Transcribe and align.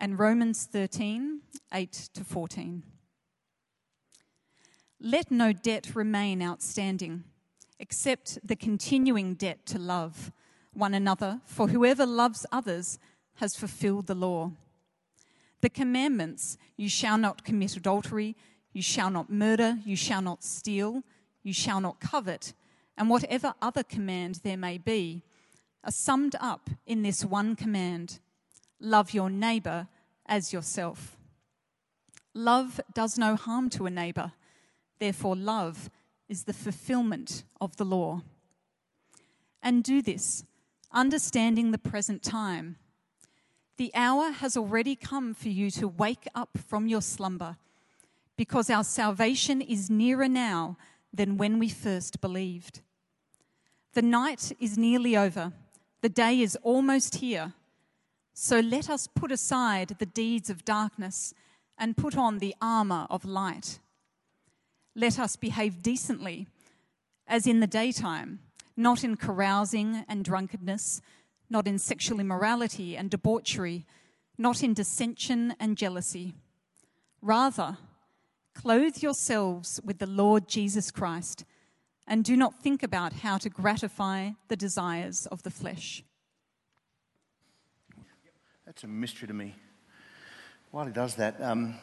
and 0.00 0.18
Romans 0.18 0.64
13 0.64 1.42
8 1.72 1.92
to 2.14 2.24
14. 2.24 2.82
Let 4.98 5.30
no 5.30 5.52
debt 5.52 5.94
remain 5.94 6.42
outstanding, 6.42 7.24
except 7.78 8.38
the 8.42 8.56
continuing 8.56 9.34
debt 9.34 9.66
to 9.66 9.78
love 9.78 10.32
one 10.72 10.94
another, 10.94 11.40
for 11.44 11.68
whoever 11.68 12.06
loves 12.06 12.46
others 12.50 12.98
has 13.36 13.54
fulfilled 13.54 14.06
the 14.06 14.14
law. 14.14 14.52
The 15.60 15.70
commandments 15.70 16.56
you 16.76 16.88
shall 16.88 17.18
not 17.18 17.44
commit 17.44 17.76
adultery, 17.76 18.36
you 18.72 18.82
shall 18.82 19.10
not 19.10 19.30
murder, 19.30 19.78
you 19.84 19.96
shall 19.96 20.22
not 20.22 20.42
steal, 20.42 21.02
you 21.42 21.52
shall 21.52 21.80
not 21.80 22.00
covet, 22.00 22.54
and 22.96 23.10
whatever 23.10 23.54
other 23.60 23.82
command 23.82 24.40
there 24.42 24.56
may 24.56 24.78
be, 24.78 25.22
are 25.84 25.92
summed 25.92 26.36
up 26.40 26.70
in 26.86 27.02
this 27.02 27.24
one 27.24 27.56
command 27.56 28.20
love 28.80 29.12
your 29.12 29.30
neighbour 29.30 29.88
as 30.26 30.52
yourself. 30.52 31.16
Love 32.34 32.80
does 32.94 33.18
no 33.18 33.36
harm 33.36 33.68
to 33.70 33.86
a 33.86 33.90
neighbour, 33.90 34.32
therefore, 34.98 35.36
love 35.36 35.90
is 36.28 36.44
the 36.44 36.52
fulfilment 36.52 37.44
of 37.60 37.76
the 37.76 37.84
law. 37.84 38.22
And 39.62 39.82
do 39.82 40.00
this, 40.00 40.44
understanding 40.92 41.70
the 41.70 41.78
present 41.78 42.22
time. 42.22 42.76
The 43.76 43.90
hour 43.94 44.30
has 44.30 44.56
already 44.56 44.94
come 44.94 45.34
for 45.34 45.48
you 45.48 45.70
to 45.72 45.88
wake 45.88 46.26
up 46.34 46.50
from 46.56 46.86
your 46.86 47.02
slumber, 47.02 47.56
because 48.36 48.70
our 48.70 48.84
salvation 48.84 49.60
is 49.60 49.90
nearer 49.90 50.28
now 50.28 50.76
than 51.12 51.36
when 51.36 51.58
we 51.58 51.68
first 51.68 52.20
believed. 52.20 52.80
The 53.94 54.02
night 54.02 54.52
is 54.60 54.78
nearly 54.78 55.16
over, 55.16 55.52
the 56.00 56.08
day 56.08 56.40
is 56.40 56.56
almost 56.62 57.16
here. 57.16 57.54
So 58.32 58.60
let 58.60 58.88
us 58.88 59.06
put 59.06 59.32
aside 59.32 59.96
the 59.98 60.06
deeds 60.06 60.50
of 60.50 60.64
darkness 60.64 61.34
and 61.76 61.96
put 61.96 62.16
on 62.16 62.38
the 62.38 62.54
armour 62.60 63.06
of 63.10 63.24
light. 63.24 63.78
Let 64.94 65.18
us 65.18 65.36
behave 65.36 65.82
decently, 65.82 66.46
as 67.26 67.46
in 67.46 67.60
the 67.60 67.66
daytime, 67.66 68.40
not 68.76 69.04
in 69.04 69.16
carousing 69.16 70.04
and 70.08 70.24
drunkenness, 70.24 71.00
not 71.48 71.66
in 71.66 71.78
sexual 71.78 72.20
immorality 72.20 72.96
and 72.96 73.10
debauchery, 73.10 73.86
not 74.38 74.62
in 74.62 74.74
dissension 74.74 75.54
and 75.60 75.76
jealousy. 75.76 76.34
Rather, 77.22 77.78
clothe 78.54 79.02
yourselves 79.02 79.80
with 79.84 79.98
the 79.98 80.06
Lord 80.06 80.48
Jesus 80.48 80.90
Christ 80.90 81.44
and 82.06 82.24
do 82.24 82.36
not 82.36 82.60
think 82.60 82.82
about 82.82 83.12
how 83.12 83.38
to 83.38 83.48
gratify 83.48 84.30
the 84.48 84.56
desires 84.56 85.26
of 85.26 85.42
the 85.44 85.50
flesh. 85.50 86.02
That's 88.70 88.84
a 88.84 88.86
mystery 88.86 89.26
to 89.26 89.34
me. 89.34 89.56
While 90.70 90.86
he 90.86 90.92
does 90.92 91.16
that, 91.16 91.42
um, 91.42 91.74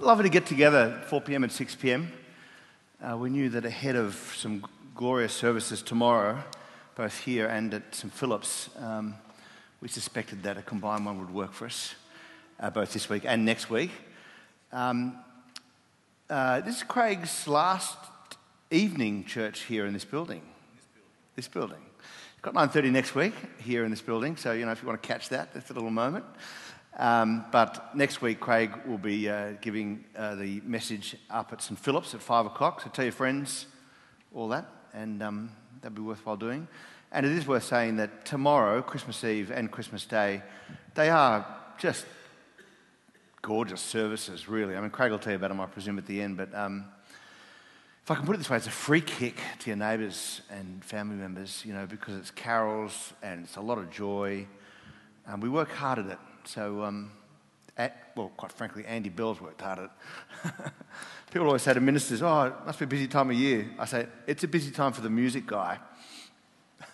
lovely 0.00 0.22
to 0.22 0.30
get 0.30 0.46
together 0.46 0.98
4 1.08 1.20
p.m. 1.20 1.42
and 1.42 1.52
6 1.52 1.74
p.m. 1.74 2.10
Uh, 3.02 3.18
we 3.18 3.28
knew 3.28 3.50
that 3.50 3.66
ahead 3.66 3.96
of 3.96 4.14
some 4.34 4.64
glorious 4.94 5.34
services 5.34 5.82
tomorrow, 5.82 6.42
both 6.94 7.18
here 7.18 7.48
and 7.48 7.74
at 7.74 7.94
St. 7.94 8.10
Philip's, 8.10 8.70
um, 8.78 9.14
we 9.82 9.88
suspected 9.88 10.42
that 10.44 10.56
a 10.56 10.62
combined 10.62 11.04
one 11.04 11.18
would 11.18 11.34
work 11.34 11.52
for 11.52 11.66
us, 11.66 11.94
uh, 12.58 12.70
both 12.70 12.94
this 12.94 13.10
week 13.10 13.24
and 13.26 13.44
next 13.44 13.68
week. 13.68 13.90
Um, 14.72 15.18
uh, 16.30 16.62
this 16.62 16.76
is 16.76 16.82
Craig's 16.82 17.46
last 17.46 17.98
evening 18.70 19.26
church 19.26 19.64
here 19.64 19.84
in 19.84 19.92
this 19.92 20.06
building. 20.06 20.40
This 21.36 21.46
building. 21.46 21.91
Got 22.42 22.54
9.30 22.54 22.90
next 22.90 23.14
week 23.14 23.34
here 23.58 23.84
in 23.84 23.92
this 23.92 24.00
building, 24.00 24.36
so, 24.36 24.50
you 24.50 24.66
know, 24.66 24.72
if 24.72 24.82
you 24.82 24.88
want 24.88 25.00
to 25.00 25.06
catch 25.06 25.28
that, 25.28 25.54
that's 25.54 25.70
a 25.70 25.74
little 25.74 25.92
moment. 25.92 26.24
Um, 26.96 27.44
but 27.52 27.94
next 27.94 28.20
week, 28.20 28.40
Craig 28.40 28.72
will 28.84 28.98
be 28.98 29.28
uh, 29.28 29.52
giving 29.60 30.04
uh, 30.16 30.34
the 30.34 30.60
message 30.64 31.14
up 31.30 31.52
at 31.52 31.62
St. 31.62 31.78
Philip's 31.78 32.14
at 32.14 32.20
5 32.20 32.46
o'clock. 32.46 32.80
So 32.80 32.90
tell 32.90 33.04
your 33.04 33.12
friends 33.12 33.66
all 34.34 34.48
that, 34.48 34.66
and 34.92 35.22
um, 35.22 35.52
that'd 35.82 35.94
be 35.94 36.02
worthwhile 36.02 36.36
doing. 36.36 36.66
And 37.12 37.24
it 37.24 37.30
is 37.30 37.46
worth 37.46 37.62
saying 37.62 37.98
that 37.98 38.24
tomorrow, 38.24 38.82
Christmas 38.82 39.22
Eve 39.22 39.52
and 39.52 39.70
Christmas 39.70 40.04
Day, 40.04 40.42
they 40.96 41.10
are 41.10 41.46
just 41.78 42.06
gorgeous 43.40 43.80
services, 43.80 44.48
really. 44.48 44.74
I 44.74 44.80
mean, 44.80 44.90
Craig 44.90 45.12
will 45.12 45.20
tell 45.20 45.32
you 45.32 45.36
about 45.36 45.50
them, 45.50 45.60
I 45.60 45.66
presume, 45.66 45.96
at 45.96 46.06
the 46.06 46.20
end, 46.20 46.38
but 46.38 46.52
um, 46.56 46.86
if 48.04 48.10
I 48.10 48.16
can 48.16 48.26
put 48.26 48.34
it 48.34 48.38
this 48.38 48.50
way, 48.50 48.56
it's 48.56 48.66
a 48.66 48.70
free 48.70 49.00
kick 49.00 49.36
to 49.60 49.70
your 49.70 49.76
neighbours 49.76 50.40
and 50.50 50.84
family 50.84 51.14
members, 51.14 51.62
you 51.64 51.72
know, 51.72 51.86
because 51.86 52.16
it's 52.16 52.32
carols 52.32 53.12
and 53.22 53.44
it's 53.44 53.54
a 53.54 53.60
lot 53.60 53.78
of 53.78 53.90
joy. 53.90 54.44
And 55.24 55.40
we 55.40 55.48
work 55.48 55.70
hard 55.70 56.00
at 56.00 56.06
it. 56.06 56.18
So, 56.44 56.82
um, 56.82 57.12
at, 57.76 58.10
well, 58.16 58.32
quite 58.36 58.50
frankly, 58.50 58.84
Andy 58.86 59.08
Bell's 59.08 59.40
worked 59.40 59.60
hard 59.60 59.78
at 59.78 59.84
it. 59.84 60.72
People 61.30 61.46
always 61.46 61.62
say 61.62 61.74
to 61.74 61.80
ministers, 61.80 62.22
oh, 62.22 62.42
it 62.42 62.54
must 62.66 62.80
be 62.80 62.86
a 62.86 62.88
busy 62.88 63.06
time 63.06 63.30
of 63.30 63.36
year. 63.36 63.70
I 63.78 63.84
say, 63.84 64.06
it's 64.26 64.42
a 64.42 64.48
busy 64.48 64.72
time 64.72 64.92
for 64.92 65.00
the 65.00 65.08
music 65.08 65.46
guy. 65.46 65.78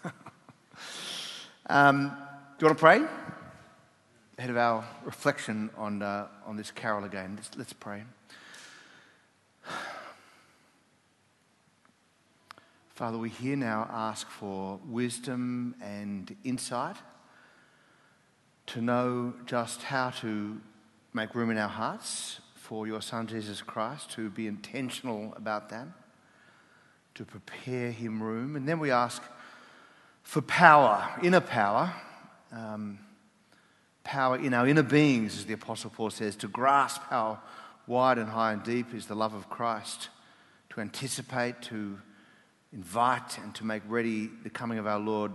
um, 1.71 2.13
do 2.59 2.67
you 2.67 2.69
want 2.69 2.79
to 2.79 2.83
pray? 2.83 3.03
Ahead 4.37 4.51
of 4.51 4.59
our 4.59 4.85
reflection 5.05 5.71
on, 5.79 6.03
uh, 6.03 6.27
on 6.45 6.57
this 6.57 6.71
carol 6.71 7.05
again, 7.05 7.33
let's, 7.37 7.51
let's 7.57 7.73
pray. 7.73 8.05
Father, 12.99 13.17
we 13.17 13.29
here 13.29 13.55
now 13.55 13.89
ask 13.93 14.29
for 14.29 14.81
wisdom 14.85 15.77
and 15.81 16.35
insight 16.43 16.97
to 18.67 18.81
know 18.81 19.35
just 19.47 19.85
how 19.85 20.11
to 20.11 20.61
make 21.15 21.33
room 21.33 21.53
in 21.53 21.59
our 21.59 21.69
hearts 21.69 22.41
for 22.57 22.89
your 22.89 23.01
Son 23.01 23.29
Jesus 23.29 23.63
Christ, 23.63 24.11
to 24.11 24.31
be 24.31 24.49
intentional 24.49 25.33
about 25.37 25.69
that, 25.69 25.87
to 27.15 27.25
prepare 27.25 27.93
Him 27.93 28.21
room. 28.21 28.57
And 28.57 28.69
then 28.69 28.81
we 28.81 28.91
ask 28.91 29.23
for 30.25 30.43
power, 30.43 31.09
inner 31.23 31.41
power, 31.41 31.95
um, 32.51 32.99
power 34.03 34.39
in 34.39 34.53
our 34.53 34.67
inner 34.67 34.83
beings, 34.83 35.39
as 35.39 35.47
the 35.47 35.55
Apostle 35.55 35.91
Paul 35.91 36.11
says, 36.11 36.35
to 36.35 36.49
grasp 36.49 37.03
how 37.03 37.39
wide 37.87 38.19
and 38.19 38.31
high 38.31 38.55
and 38.55 38.65
deep 38.65 38.93
is 38.93 39.07
the 39.07 39.15
love 39.15 39.35
of 39.35 39.49
Christ, 39.49 40.09
to 40.71 40.81
anticipate, 40.81 41.63
to 41.63 42.01
invite 42.73 43.39
and 43.39 43.55
to 43.55 43.65
make 43.65 43.83
ready 43.89 44.29
the 44.43 44.51
coming 44.51 44.79
of 44.79 44.87
our 44.87 44.99
Lord, 44.99 45.33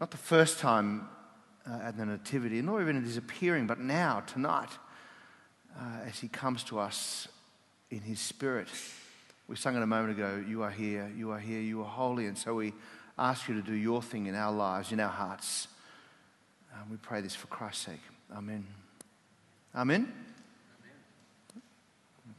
not 0.00 0.10
the 0.10 0.16
first 0.16 0.58
time 0.58 1.08
uh, 1.68 1.80
at 1.82 1.96
the 1.96 2.06
Nativity, 2.06 2.62
nor 2.62 2.80
even 2.80 2.96
at 2.96 3.04
his 3.04 3.16
appearing, 3.16 3.66
but 3.66 3.80
now, 3.80 4.20
tonight, 4.26 4.70
uh, 5.78 6.00
as 6.06 6.18
he 6.18 6.28
comes 6.28 6.64
to 6.64 6.78
us 6.78 7.28
in 7.90 8.00
his 8.00 8.20
spirit. 8.20 8.68
We 9.48 9.56
sang 9.56 9.76
it 9.76 9.82
a 9.82 9.86
moment 9.86 10.18
ago, 10.18 10.42
You 10.46 10.62
are 10.62 10.70
here, 10.70 11.10
you 11.16 11.30
are 11.30 11.38
here, 11.38 11.60
you 11.60 11.80
are 11.80 11.88
holy. 11.88 12.26
And 12.26 12.36
so 12.36 12.54
we 12.54 12.72
ask 13.18 13.48
you 13.48 13.54
to 13.54 13.62
do 13.62 13.74
your 13.74 14.02
thing 14.02 14.26
in 14.26 14.34
our 14.34 14.52
lives, 14.52 14.92
in 14.92 15.00
our 15.00 15.10
hearts. 15.10 15.68
Uh, 16.72 16.78
we 16.90 16.96
pray 16.96 17.20
this 17.20 17.34
for 17.34 17.46
Christ's 17.46 17.86
sake. 17.86 18.00
Amen. 18.34 18.66
Amen. 19.74 20.12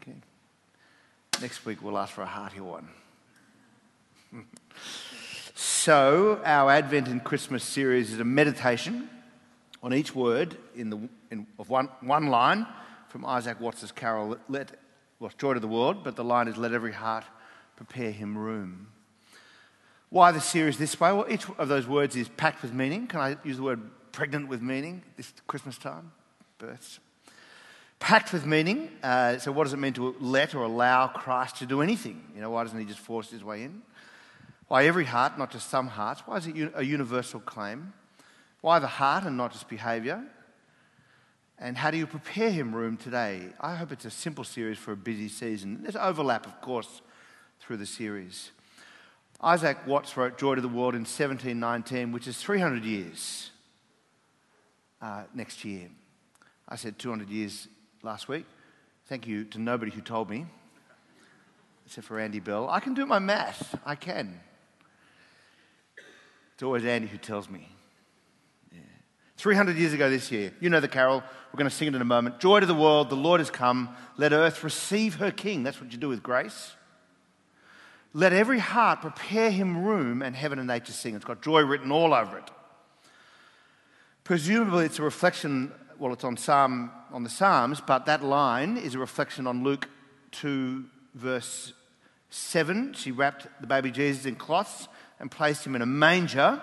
Okay. 0.02 0.16
Next 1.42 1.66
week 1.66 1.81
we'll 1.81 1.98
ask 1.98 2.14
for 2.14 2.24
a 2.24 2.28
hearty 2.28 2.59
one. 2.59 2.88
So, 5.55 6.41
our 6.43 6.71
Advent 6.71 7.07
and 7.07 7.23
Christmas 7.23 7.63
series 7.63 8.13
is 8.13 8.19
a 8.19 8.25
meditation 8.25 9.09
on 9.83 9.93
each 9.93 10.13
word 10.13 10.57
in 10.75 10.89
the, 10.89 11.09
in, 11.31 11.47
of 11.59 11.69
one, 11.69 11.89
one 12.01 12.27
line 12.27 12.65
from 13.09 13.25
Isaac 13.25 13.59
Watts's 13.59 13.91
carol, 13.91 14.38
let, 14.49 14.71
well, 15.19 15.31
Joy 15.38 15.53
to 15.53 15.59
the 15.59 15.67
World, 15.67 16.03
but 16.03 16.15
the 16.15 16.23
line 16.23 16.47
is, 16.47 16.57
Let 16.57 16.73
every 16.73 16.93
heart 16.93 17.23
prepare 17.75 18.11
him 18.11 18.38
room. 18.38 18.88
Why 20.09 20.31
the 20.31 20.41
series 20.41 20.77
this 20.77 20.99
way? 20.99 21.11
Well, 21.11 21.25
each 21.29 21.49
of 21.57 21.67
those 21.67 21.88
words 21.88 22.15
is 22.15 22.29
packed 22.29 22.61
with 22.61 22.73
meaning. 22.73 23.07
Can 23.07 23.19
I 23.19 23.38
use 23.44 23.57
the 23.57 23.63
word 23.63 23.81
pregnant 24.11 24.47
with 24.47 24.61
meaning 24.61 25.03
this 25.17 25.33
Christmas 25.47 25.77
time? 25.77 26.11
Births. 26.57 26.99
Packed 28.00 28.31
with 28.31 28.45
meaning. 28.45 28.89
Uh, 29.03 29.38
so, 29.38 29.51
what 29.51 29.65
does 29.65 29.73
it 29.73 29.77
mean 29.77 29.94
to 29.94 30.15
let 30.19 30.56
or 30.56 30.63
allow 30.63 31.07
Christ 31.07 31.57
to 31.57 31.65
do 31.65 31.81
anything? 31.81 32.23
You 32.35 32.41
know, 32.41 32.51
why 32.51 32.63
doesn't 32.63 32.80
he 32.80 32.85
just 32.85 33.00
force 33.00 33.30
his 33.30 33.44
way 33.44 33.63
in? 33.63 33.81
Why 34.68 34.86
every 34.86 35.06
heart, 35.06 35.38
not 35.38 35.52
just 35.52 35.69
some 35.69 35.88
hearts? 35.88 36.22
Why 36.25 36.38
is 36.38 36.48
it 36.48 36.72
a 36.75 36.84
universal 36.84 37.40
claim? 37.40 37.94
Why 38.62 38.80
the 38.80 38.88
heart 38.88 39.24
and 39.24 39.38
not 39.38 39.54
just 39.54 39.69
behaviour? 39.69 40.24
And 41.60 41.78
how 41.78 41.90
do 41.90 41.98
you 41.98 42.06
prepare 42.06 42.52
him 42.52 42.75
room 42.75 42.98
today? 42.98 43.48
I 43.60 43.75
hope 43.75 43.92
it's 43.92 44.06
a 44.06 44.12
simple 44.12 44.44
series 44.44 44.78
for 44.78 44.92
a 44.92 44.98
busy 44.98 45.30
season. 45.30 45.80
There's 45.81 45.96
overlap, 45.96 46.46
of 46.46 46.60
course, 46.62 47.02
through 47.60 47.78
the 47.78 47.86
series. 47.86 48.52
Isaac 49.42 49.78
Watts 49.88 50.18
wrote 50.18 50.38
Joy 50.38 50.56
to 50.56 50.62
the 50.62 50.68
World 50.68 50.96
in 50.96 51.02
1719, 51.02 52.12
which 52.12 52.28
is 52.28 52.38
300 52.38 52.84
years 52.84 53.52
uh, 55.02 55.24
next 55.34 55.64
year. 55.64 55.90
I 56.68 56.75
said 56.75 57.00
200 57.00 57.30
years 57.30 57.68
last 58.04 58.28
week. 58.28 58.46
Thank 59.06 59.25
you 59.25 59.46
to 59.46 59.60
nobody 59.60 59.92
who 59.92 60.02
told 60.02 60.30
me, 60.30 60.46
except 61.86 62.06
for 62.06 62.19
Andy 62.19 62.40
Bell. 62.40 62.69
I 62.69 62.81
can 62.81 62.94
do 62.94 63.06
my 63.06 63.19
math. 63.19 63.80
I 63.86 63.96
can. 63.96 64.40
It's 66.57 66.63
always 66.63 66.86
Andy 66.86 67.07
who 67.07 67.19
tells 67.19 67.51
me. 67.51 67.69
Yeah. 68.74 68.80
300 69.38 69.77
years 69.77 69.94
ago 69.94 70.09
this 70.09 70.31
year. 70.31 70.51
You 70.59 70.71
know 70.71 70.80
the 70.80 70.88
carol. 70.88 71.21
We're 71.54 71.57
going 71.59 71.69
to 71.69 71.75
sing 71.75 71.88
it 71.88 71.94
in 71.94 72.01
a 72.01 72.06
moment. 72.06 72.39
Joy 72.39 72.62
to 72.62 72.65
the 72.65 72.74
world, 72.74 73.12
the 73.12 73.15
Lord 73.15 73.39
has 73.39 73.51
come. 73.51 73.95
Let 74.18 74.33
earth 74.33 74.63
receive 74.63 75.18
her 75.18 75.30
king. 75.30 75.62
That's 75.62 75.80
what 75.80 75.92
you 75.92 76.00
do 76.00 76.09
with 76.09 76.24
grace. 76.24 76.71
Let 78.12 78.33
every 78.33 78.57
heart 78.57 79.01
prepare 79.01 79.51
him 79.51 79.86
room, 79.86 80.24
and 80.24 80.36
heaven 80.36 80.57
and 80.57 80.68
nature 80.68 80.94
sing. 80.94 81.13
It's 81.13 81.25
got 81.25 81.44
joy 81.44 81.62
written 81.62 81.92
all 81.92 82.12
over 82.12 82.39
it. 82.39 82.50
Presumably, 84.24 84.86
it's 84.86 84.98
a 84.98 85.04
reflection, 85.04 85.71
well, 86.00 86.12
it's 86.12 86.24
on 86.24 86.38
Psalm 86.38 86.89
on 87.12 87.24
the 87.24 87.30
Psalms, 87.30 87.81
but 87.86 88.07
that 88.07 88.24
line 88.24 88.77
is 88.77 88.95
a 88.95 89.00
reflection 89.00 89.45
on 89.45 89.63
Luke 89.63 89.88
2, 90.31 90.86
verse 91.13 91.74
7. 92.31 92.94
She 92.94 93.12
wrapped 93.12 93.45
the 93.62 93.68
baby 93.68 93.92
Jesus 93.92 94.25
in 94.25 94.38
cloths 94.38 94.88
and 95.19 95.31
placed 95.31 95.66
him 95.66 95.75
in 95.75 95.81
a 95.81 95.86
manger 95.86 96.62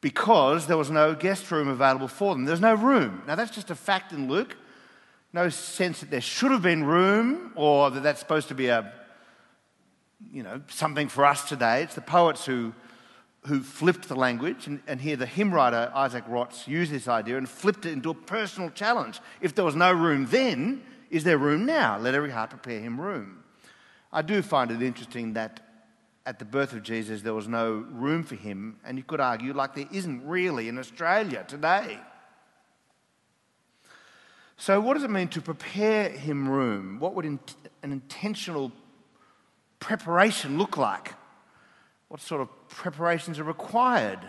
because 0.00 0.66
there 0.66 0.76
was 0.76 0.90
no 0.90 1.14
guest 1.14 1.50
room 1.50 1.68
available 1.68 2.08
for 2.08 2.34
them. 2.34 2.44
There's 2.44 2.60
no 2.60 2.74
room. 2.74 3.22
Now, 3.26 3.34
that's 3.34 3.54
just 3.54 3.70
a 3.70 3.74
fact 3.74 4.12
in 4.12 4.28
Luke. 4.28 4.56
No 5.32 5.48
sense 5.48 6.00
that 6.00 6.10
there 6.10 6.20
should 6.20 6.50
have 6.50 6.62
been 6.62 6.84
room 6.84 7.52
or 7.56 7.90
that 7.90 8.02
that's 8.02 8.20
supposed 8.20 8.48
to 8.48 8.54
be 8.54 8.68
a, 8.68 8.92
you 10.32 10.42
know, 10.42 10.62
something 10.68 11.08
for 11.08 11.24
us 11.24 11.48
today. 11.48 11.82
It's 11.82 11.94
the 11.94 12.00
poets 12.00 12.46
who, 12.46 12.72
who 13.46 13.60
flipped 13.60 14.08
the 14.08 14.14
language. 14.14 14.66
And, 14.66 14.80
and 14.86 15.00
here 15.00 15.16
the 15.16 15.26
hymn 15.26 15.52
writer, 15.52 15.90
Isaac 15.94 16.28
Watts, 16.28 16.68
used 16.68 16.92
this 16.92 17.08
idea 17.08 17.36
and 17.36 17.48
flipped 17.48 17.84
it 17.84 17.92
into 17.92 18.10
a 18.10 18.14
personal 18.14 18.70
challenge. 18.70 19.20
If 19.40 19.54
there 19.54 19.64
was 19.64 19.76
no 19.76 19.92
room 19.92 20.26
then, 20.26 20.82
is 21.10 21.24
there 21.24 21.38
room 21.38 21.66
now? 21.66 21.98
Let 21.98 22.14
every 22.14 22.30
heart 22.30 22.50
prepare 22.50 22.80
him 22.80 23.00
room. 23.00 23.42
I 24.12 24.22
do 24.22 24.42
find 24.42 24.70
it 24.70 24.80
interesting 24.80 25.34
that 25.34 25.67
at 26.28 26.38
the 26.38 26.44
birth 26.44 26.74
of 26.74 26.82
Jesus, 26.82 27.22
there 27.22 27.32
was 27.32 27.48
no 27.48 27.86
room 27.90 28.22
for 28.22 28.34
him, 28.34 28.76
and 28.84 28.98
you 28.98 29.02
could 29.02 29.18
argue, 29.18 29.54
like 29.54 29.74
there 29.74 29.88
isn't 29.90 30.28
really 30.28 30.68
in 30.68 30.76
Australia 30.76 31.42
today. 31.48 31.98
So, 34.58 34.78
what 34.78 34.92
does 34.92 35.04
it 35.04 35.10
mean 35.10 35.28
to 35.28 35.40
prepare 35.40 36.10
him 36.10 36.46
room? 36.46 37.00
What 37.00 37.14
would 37.14 37.24
an 37.24 37.40
intentional 37.82 38.72
preparation 39.80 40.58
look 40.58 40.76
like? 40.76 41.14
What 42.08 42.20
sort 42.20 42.42
of 42.42 42.50
preparations 42.68 43.38
are 43.38 43.44
required 43.44 44.20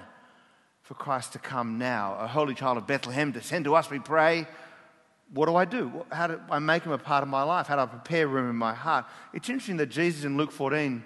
for 0.84 0.94
Christ 0.94 1.34
to 1.34 1.40
come 1.40 1.78
now? 1.78 2.16
A 2.18 2.28
holy 2.28 2.56
child 2.56 2.78
of 2.78 2.88
Bethlehem, 2.88 3.34
descend 3.34 3.66
to 3.66 3.76
us, 3.76 3.90
we 3.90 4.00
pray. 4.00 4.48
What 5.34 5.48
do 5.48 5.58
I 5.58 5.66
do? 5.66 6.06
How 6.14 6.28
do 6.28 6.40
I 6.50 6.60
make 6.60 6.84
him 6.84 6.94
a 6.94 6.98
part 6.98 7.24
of 7.24 7.30
my 7.30 7.44
life? 7.44 7.68
How 7.68 7.76
do 7.76 7.82
I 7.82 7.88
prepare 7.88 8.26
room 8.26 8.50
in 8.50 8.56
my 8.56 8.74
heart? 8.74 9.04
It's 9.34 9.50
interesting 9.50 9.76
that 9.78 9.88
Jesus 9.88 10.24
in 10.24 10.38
Luke 10.38 10.54
14 10.54 11.04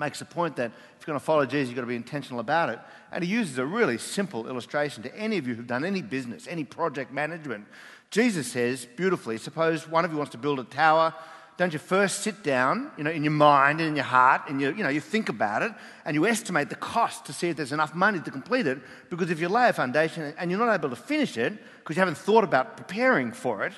makes 0.00 0.20
a 0.20 0.24
point 0.24 0.56
that 0.56 0.72
if 0.72 1.06
you're 1.06 1.12
going 1.12 1.20
to 1.20 1.24
follow 1.24 1.46
Jesus, 1.46 1.68
you've 1.68 1.76
got 1.76 1.82
to 1.82 1.86
be 1.86 1.94
intentional 1.94 2.40
about 2.40 2.70
it. 2.70 2.80
And 3.12 3.22
he 3.22 3.30
uses 3.30 3.58
a 3.58 3.66
really 3.66 3.98
simple 3.98 4.48
illustration 4.48 5.02
to 5.04 5.14
any 5.14 5.36
of 5.36 5.46
you 5.46 5.54
who've 5.54 5.66
done 5.66 5.84
any 5.84 6.02
business, 6.02 6.48
any 6.48 6.64
project 6.64 7.12
management. 7.12 7.66
Jesus 8.10 8.50
says 8.50 8.86
beautifully, 8.96 9.36
suppose 9.38 9.86
one 9.86 10.04
of 10.04 10.10
you 10.10 10.16
wants 10.16 10.32
to 10.32 10.38
build 10.38 10.58
a 10.58 10.64
tower. 10.64 11.14
Don't 11.58 11.74
you 11.74 11.78
first 11.78 12.20
sit 12.20 12.42
down, 12.42 12.90
you 12.96 13.04
know, 13.04 13.10
in 13.10 13.22
your 13.22 13.32
mind 13.32 13.80
and 13.80 13.90
in 13.90 13.94
your 13.94 14.06
heart, 14.06 14.42
and 14.48 14.62
you, 14.62 14.68
you 14.74 14.82
know, 14.82 14.88
you 14.88 15.00
think 15.00 15.28
about 15.28 15.60
it, 15.60 15.70
and 16.06 16.14
you 16.14 16.26
estimate 16.26 16.70
the 16.70 16.74
cost 16.74 17.26
to 17.26 17.34
see 17.34 17.50
if 17.50 17.56
there's 17.56 17.72
enough 17.72 17.94
money 17.94 18.18
to 18.18 18.30
complete 18.30 18.66
it. 18.66 18.78
Because 19.10 19.30
if 19.30 19.38
you 19.38 19.50
lay 19.50 19.68
a 19.68 19.72
foundation 19.74 20.32
and 20.38 20.50
you're 20.50 20.58
not 20.58 20.72
able 20.72 20.88
to 20.88 20.96
finish 20.96 21.36
it 21.36 21.52
because 21.78 21.96
you 21.96 22.00
haven't 22.00 22.16
thought 22.16 22.44
about 22.44 22.78
preparing 22.78 23.30
for 23.30 23.66
it, 23.66 23.74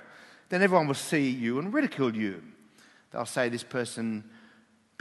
then 0.49 0.63
everyone 0.63 0.87
will 0.87 0.95
see 0.95 1.29
you 1.29 1.59
and 1.59 1.75
ridicule 1.75 2.15
you. 2.15 2.41
They'll 3.11 3.27
say 3.27 3.49
this 3.49 3.65
person 3.65 4.23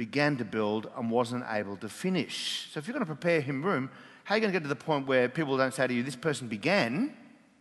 began 0.01 0.35
to 0.35 0.43
build 0.43 0.89
and 0.97 1.11
wasn't 1.11 1.45
able 1.47 1.77
to 1.77 1.87
finish. 1.87 2.67
So 2.71 2.79
if 2.79 2.87
you're 2.87 2.93
going 2.93 3.05
to 3.05 3.15
prepare 3.15 3.39
him 3.39 3.61
room, 3.61 3.91
how 4.23 4.33
are 4.33 4.37
you 4.39 4.41
going 4.41 4.51
to 4.51 4.59
get 4.59 4.63
to 4.63 4.67
the 4.67 4.75
point 4.75 5.05
where 5.05 5.29
people 5.29 5.55
don't 5.57 5.75
say 5.75 5.85
to 5.85 5.93
you, 5.93 6.01
this 6.01 6.15
person 6.15 6.47
began 6.47 7.15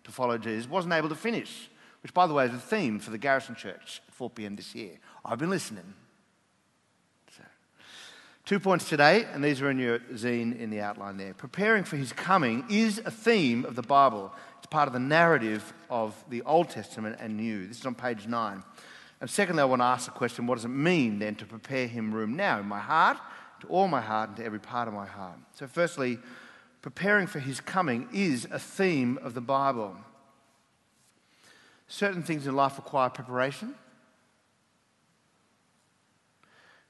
to 0.05 0.11
follow 0.11 0.39
Jesus, 0.39 0.67
wasn't 0.67 0.95
able 0.95 1.11
to 1.11 1.15
finish? 1.15 1.69
Which, 2.03 2.15
by 2.15 2.27
the 2.27 2.33
way, 2.33 2.47
is 2.47 2.55
a 2.55 2.59
theme 2.59 2.99
for 2.99 3.11
the 3.11 3.19
Garrison 3.19 3.57
Church 3.57 4.01
at 4.09 4.15
4 4.15 4.31
p.m. 4.31 4.57
this 4.57 4.75
year. 4.75 4.93
I've 5.23 5.37
been 5.39 5.51
listening. 5.51 5.93
So, 7.37 7.43
two 8.47 8.59
points 8.59 8.89
today, 8.89 9.27
and 9.35 9.45
these 9.45 9.61
are 9.61 9.69
in 9.69 9.79
your 9.79 9.99
zine 10.15 10.59
in 10.59 10.71
the 10.71 10.81
outline 10.81 11.19
there. 11.19 11.35
Preparing 11.35 11.85
for 11.85 11.99
his 11.99 12.11
coming 12.11 12.65
is 12.71 13.03
a 13.05 13.11
theme 13.11 13.67
of 13.67 13.77
the 13.77 13.83
Bible. 13.83 14.33
It's 14.57 14.67
part 14.67 14.87
of 14.87 14.95
the 14.95 14.99
narrative 14.99 15.75
of 15.91 16.15
the 16.31 16.41
Old 16.45 16.71
Testament 16.71 17.19
and 17.21 17.37
New. 17.37 17.67
This 17.67 17.81
is 17.81 17.85
on 17.85 17.95
page 17.95 18.27
9. 18.27 18.63
And 19.21 19.29
secondly, 19.29 19.61
I 19.61 19.67
want 19.67 19.81
to 19.81 19.87
ask 19.87 20.07
the 20.07 20.13
question 20.13 20.47
what 20.47 20.55
does 20.55 20.65
it 20.65 20.69
mean 20.69 21.19
then 21.19 21.35
to 21.37 21.45
prepare 21.45 21.87
him 21.87 22.13
room 22.13 22.37
now 22.37 22.59
in 22.59 22.67
my 22.67 22.79
heart, 22.79 23.19
to 23.61 23.67
all 23.69 23.87
my 23.87 24.01
heart, 24.01 24.31
and 24.31 24.37
to 24.39 24.45
every 24.45 24.61
part 24.61 24.89
of 24.89 24.95
my 24.95 25.07
heart? 25.07 25.39
So, 25.55 25.67
firstly, 25.67 26.19
preparing 26.81 27.27
for 27.27 27.39
his 27.39 27.61
coming 27.61 28.09
is 28.13 28.47
a 28.51 28.59
theme 28.59 29.19
of 29.23 29.35
the 29.35 29.41
Bible. 29.43 29.97
Certain 31.87 32.23
things 32.23 32.47
in 32.47 32.57
life 32.57 32.77
require 32.77 33.11
preparation. 33.11 33.75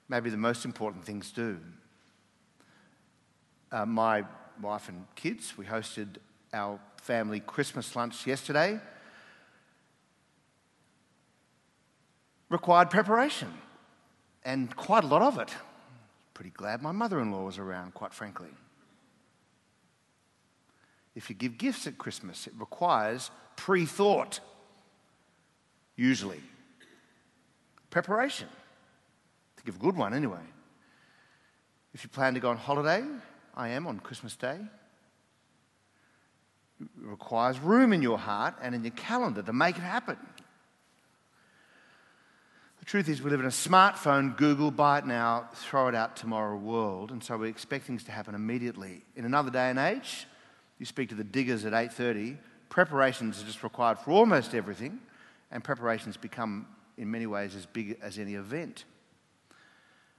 Maybe 0.09 0.31
the 0.31 0.37
most 0.37 0.65
important 0.65 1.05
things 1.05 1.32
do. 1.32 1.59
Uh, 3.73 3.87
my 3.87 4.25
wife 4.61 4.88
and 4.88 5.06
kids, 5.15 5.55
we 5.56 5.65
hosted 5.65 6.17
our 6.53 6.79
family 7.00 7.41
Christmas 7.41 7.97
lunch 7.97 8.27
yesterday. 8.27 8.81
Required 12.50 12.91
preparation 12.91 13.49
and 14.44 14.75
quite 14.76 15.05
a 15.05 15.06
lot 15.06 15.23
of 15.23 15.38
it. 15.38 15.49
Pretty 16.35 16.50
glad 16.50 16.82
my 16.82 16.93
mother 16.93 17.20
in 17.20 17.32
law 17.32 17.44
was 17.44 17.58
around, 17.58 17.94
quite 17.94 18.12
frankly. 18.12 18.49
If 21.14 21.31
you 21.31 21.37
give 21.37 21.58
gifts 21.58 21.87
at 21.87 21.99
Christmas, 21.99 22.47
it 22.47 22.52
requires 22.58 23.31
pre 23.56 23.87
thought, 23.87 24.41
usually. 25.97 26.41
Preparation, 27.91 28.49
to 29.56 29.64
give 29.64 29.76
a 29.76 29.79
good 29.79 29.96
one 29.96 30.14
anyway. 30.14 30.38
If 31.93 32.05
you 32.05 32.11
plan 32.11 32.35
to 32.35 32.41
go 32.41 32.50
on 32.50 32.56
holiday, 32.56 33.05
I 33.55 33.69
am 33.70 33.87
on 33.87 33.99
Christmas 33.99 34.37
Day. 34.37 34.58
It 36.81 36.88
requires 36.96 37.58
room 37.58 37.93
in 37.93 38.00
your 38.00 38.17
heart 38.17 38.55
and 38.62 38.75
in 38.75 38.85
your 38.85 38.93
calendar 38.93 39.43
to 39.43 39.53
make 39.53 39.76
it 39.76 39.82
happen. 39.82 40.17
Truth 42.91 43.09
is, 43.09 43.23
we 43.23 43.31
live 43.31 43.39
in 43.39 43.47
a 43.47 43.51
smartphone, 43.51 44.37
Google, 44.37 44.73
buy 44.73 44.99
it 44.99 45.07
now, 45.07 45.49
throw 45.55 45.87
it 45.87 45.95
out 45.95 46.17
tomorrow 46.17 46.57
world, 46.57 47.13
and 47.13 47.23
so 47.23 47.37
we 47.37 47.49
expect 47.49 47.87
things 47.87 48.03
to 48.03 48.11
happen 48.11 48.35
immediately. 48.35 49.05
In 49.15 49.25
another 49.25 49.49
day 49.49 49.71
and 49.71 49.79
age, 49.79 50.27
you 50.81 50.85
speak 50.85 51.09
to 51.11 51.15
the 51.15 51.23
diggers 51.23 51.65
at 51.65 51.73
8.30, 51.73 52.37
preparations 52.69 53.41
are 53.41 53.47
just 53.47 53.63
required 53.63 54.01
for 54.01 54.11
almost 54.11 54.57
everything, 54.57 54.99
and 55.53 55.63
preparations 55.63 56.17
become, 56.17 56.67
in 56.99 57.09
many 57.09 57.29
ways, 57.29 57.55
as 57.55 57.65
big 57.65 57.97
as 58.03 58.19
any 58.19 58.35
event. 58.35 58.85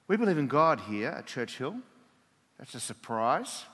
We 0.08 0.16
believe 0.16 0.38
in 0.38 0.48
God 0.48 0.80
here 0.80 1.10
at 1.10 1.25
Church 1.25 1.58
Hill. 1.58 1.75
That's 2.58 2.74
a 2.74 2.80
surprise. 2.80 3.66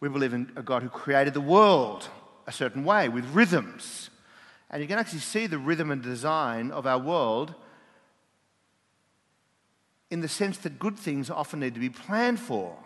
We 0.00 0.08
believe 0.08 0.32
in 0.32 0.50
a 0.56 0.62
God 0.62 0.82
who 0.82 0.88
created 0.88 1.34
the 1.34 1.42
world 1.42 2.08
a 2.46 2.52
certain 2.52 2.86
way 2.86 3.10
with 3.10 3.26
rhythms 3.34 4.08
and 4.70 4.82
you 4.82 4.88
can 4.88 4.98
actually 4.98 5.20
see 5.20 5.46
the 5.46 5.58
rhythm 5.58 5.90
and 5.90 6.02
design 6.02 6.70
of 6.70 6.86
our 6.86 6.98
world 6.98 7.54
in 10.10 10.20
the 10.20 10.28
sense 10.28 10.58
that 10.58 10.78
good 10.78 10.98
things 10.98 11.30
often 11.30 11.60
need 11.60 11.74
to 11.74 11.80
be 11.80 11.90
planned 11.90 12.38
for, 12.38 12.76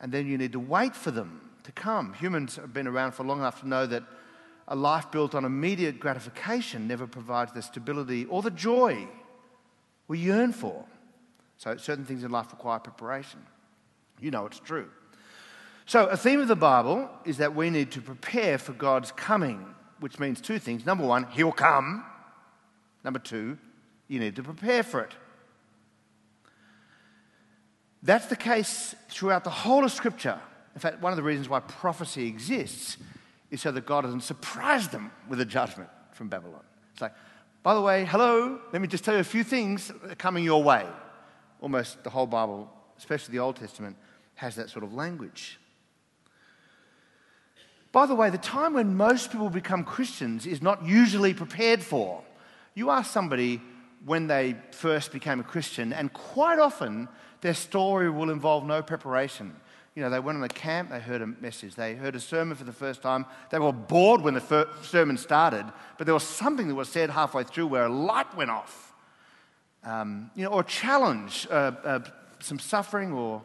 and 0.00 0.12
then 0.12 0.26
you 0.26 0.36
need 0.38 0.52
to 0.52 0.60
wait 0.60 0.96
for 0.96 1.10
them 1.10 1.50
to 1.64 1.72
come. 1.72 2.14
Humans 2.14 2.56
have 2.56 2.72
been 2.72 2.86
around 2.86 3.12
for 3.12 3.24
long 3.24 3.38
enough 3.38 3.60
to 3.60 3.68
know 3.68 3.86
that 3.86 4.02
a 4.68 4.76
life 4.76 5.10
built 5.10 5.34
on 5.34 5.44
immediate 5.44 6.00
gratification 6.00 6.86
never 6.86 7.06
provides 7.06 7.52
the 7.52 7.62
stability 7.62 8.24
or 8.26 8.42
the 8.42 8.50
joy 8.50 9.06
we 10.08 10.18
yearn 10.18 10.52
for. 10.52 10.84
So, 11.56 11.76
certain 11.76 12.04
things 12.04 12.24
in 12.24 12.30
life 12.30 12.50
require 12.50 12.78
preparation. 12.78 13.40
You 14.20 14.30
know 14.30 14.46
it's 14.46 14.60
true. 14.60 14.88
So, 15.86 16.06
a 16.06 16.16
theme 16.16 16.40
of 16.40 16.48
the 16.48 16.56
Bible 16.56 17.10
is 17.24 17.36
that 17.38 17.54
we 17.54 17.68
need 17.68 17.90
to 17.92 18.00
prepare 18.00 18.58
for 18.58 18.72
God's 18.72 19.12
coming 19.12 19.74
which 20.00 20.18
means 20.18 20.40
two 20.40 20.58
things. 20.58 20.84
Number 20.84 21.06
one, 21.06 21.24
he'll 21.30 21.52
come. 21.52 22.04
Number 23.04 23.18
two, 23.18 23.58
you 24.08 24.18
need 24.18 24.36
to 24.36 24.42
prepare 24.42 24.82
for 24.82 25.00
it. 25.00 25.12
That's 28.02 28.26
the 28.26 28.36
case 28.36 28.94
throughout 29.08 29.44
the 29.44 29.50
whole 29.50 29.84
of 29.84 29.92
Scripture. 29.92 30.40
In 30.74 30.80
fact, 30.80 31.02
one 31.02 31.12
of 31.12 31.16
the 31.16 31.22
reasons 31.22 31.48
why 31.48 31.60
prophecy 31.60 32.26
exists 32.26 32.96
is 33.50 33.60
so 33.60 33.70
that 33.72 33.84
God 33.84 34.02
doesn't 34.02 34.22
surprise 34.22 34.88
them 34.88 35.10
with 35.28 35.40
a 35.40 35.44
judgment 35.44 35.90
from 36.12 36.28
Babylon. 36.28 36.62
It's 36.92 37.02
like, 37.02 37.12
by 37.62 37.74
the 37.74 37.80
way, 37.80 38.06
hello, 38.06 38.58
let 38.72 38.80
me 38.80 38.88
just 38.88 39.04
tell 39.04 39.14
you 39.14 39.20
a 39.20 39.24
few 39.24 39.44
things 39.44 39.88
that 39.88 40.12
are 40.12 40.14
coming 40.14 40.44
your 40.44 40.62
way. 40.62 40.86
Almost 41.60 42.02
the 42.04 42.10
whole 42.10 42.26
Bible, 42.26 42.72
especially 42.96 43.32
the 43.32 43.40
Old 43.40 43.56
Testament, 43.56 43.96
has 44.36 44.56
that 44.56 44.70
sort 44.70 44.82
of 44.82 44.94
language. 44.94 45.59
By 47.92 48.06
the 48.06 48.14
way, 48.14 48.30
the 48.30 48.38
time 48.38 48.74
when 48.74 48.96
most 48.96 49.32
people 49.32 49.50
become 49.50 49.82
Christians 49.82 50.46
is 50.46 50.62
not 50.62 50.84
usually 50.84 51.34
prepared 51.34 51.82
for. 51.82 52.22
You 52.74 52.90
ask 52.90 53.10
somebody 53.10 53.60
when 54.04 54.28
they 54.28 54.56
first 54.70 55.12
became 55.12 55.40
a 55.40 55.44
Christian, 55.44 55.92
and 55.92 56.12
quite 56.12 56.58
often 56.58 57.08
their 57.40 57.54
story 57.54 58.08
will 58.08 58.30
involve 58.30 58.64
no 58.64 58.80
preparation. 58.80 59.54
You 59.96 60.02
know, 60.02 60.10
they 60.10 60.20
went 60.20 60.38
on 60.38 60.44
a 60.44 60.48
camp, 60.48 60.90
they 60.90 61.00
heard 61.00 61.20
a 61.20 61.26
message, 61.26 61.74
they 61.74 61.94
heard 61.94 62.14
a 62.14 62.20
sermon 62.20 62.56
for 62.56 62.62
the 62.62 62.72
first 62.72 63.02
time. 63.02 63.26
They 63.50 63.58
were 63.58 63.72
bored 63.72 64.20
when 64.20 64.34
the 64.34 64.40
fir- 64.40 64.68
sermon 64.82 65.16
started, 65.16 65.66
but 65.98 66.06
there 66.06 66.14
was 66.14 66.22
something 66.22 66.68
that 66.68 66.76
was 66.76 66.88
said 66.88 67.10
halfway 67.10 67.42
through 67.42 67.66
where 67.66 67.86
a 67.86 67.92
light 67.92 68.34
went 68.36 68.50
off. 68.50 68.94
Um, 69.82 70.30
you 70.36 70.44
know, 70.44 70.50
or 70.50 70.60
a 70.60 70.64
challenge, 70.64 71.48
uh, 71.50 71.72
uh, 71.84 72.00
some 72.38 72.60
suffering 72.60 73.12
or, 73.12 73.42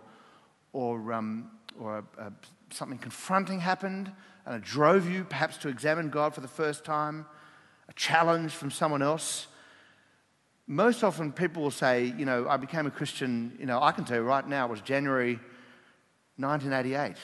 or, 0.71 1.13
um, 1.13 1.49
or 1.79 2.03
uh, 2.19 2.29
something 2.69 2.99
confronting 2.99 3.59
happened 3.59 4.11
and 4.45 4.55
it 4.55 4.61
drove 4.61 5.09
you 5.09 5.23
perhaps 5.23 5.57
to 5.57 5.69
examine 5.69 6.09
God 6.09 6.33
for 6.33 6.41
the 6.41 6.47
first 6.47 6.85
time, 6.85 7.25
a 7.89 7.93
challenge 7.93 8.51
from 8.51 8.71
someone 8.71 9.01
else. 9.01 9.47
Most 10.67 11.03
often 11.03 11.31
people 11.31 11.63
will 11.63 11.71
say, 11.71 12.13
you 12.17 12.25
know, 12.25 12.47
I 12.47 12.57
became 12.57 12.85
a 12.85 12.91
Christian, 12.91 13.55
you 13.59 13.65
know, 13.65 13.81
I 13.81 13.91
can 13.91 14.05
tell 14.05 14.17
you 14.17 14.23
right 14.23 14.47
now, 14.47 14.65
it 14.65 14.71
was 14.71 14.81
January 14.81 15.39
1988. 16.37 17.15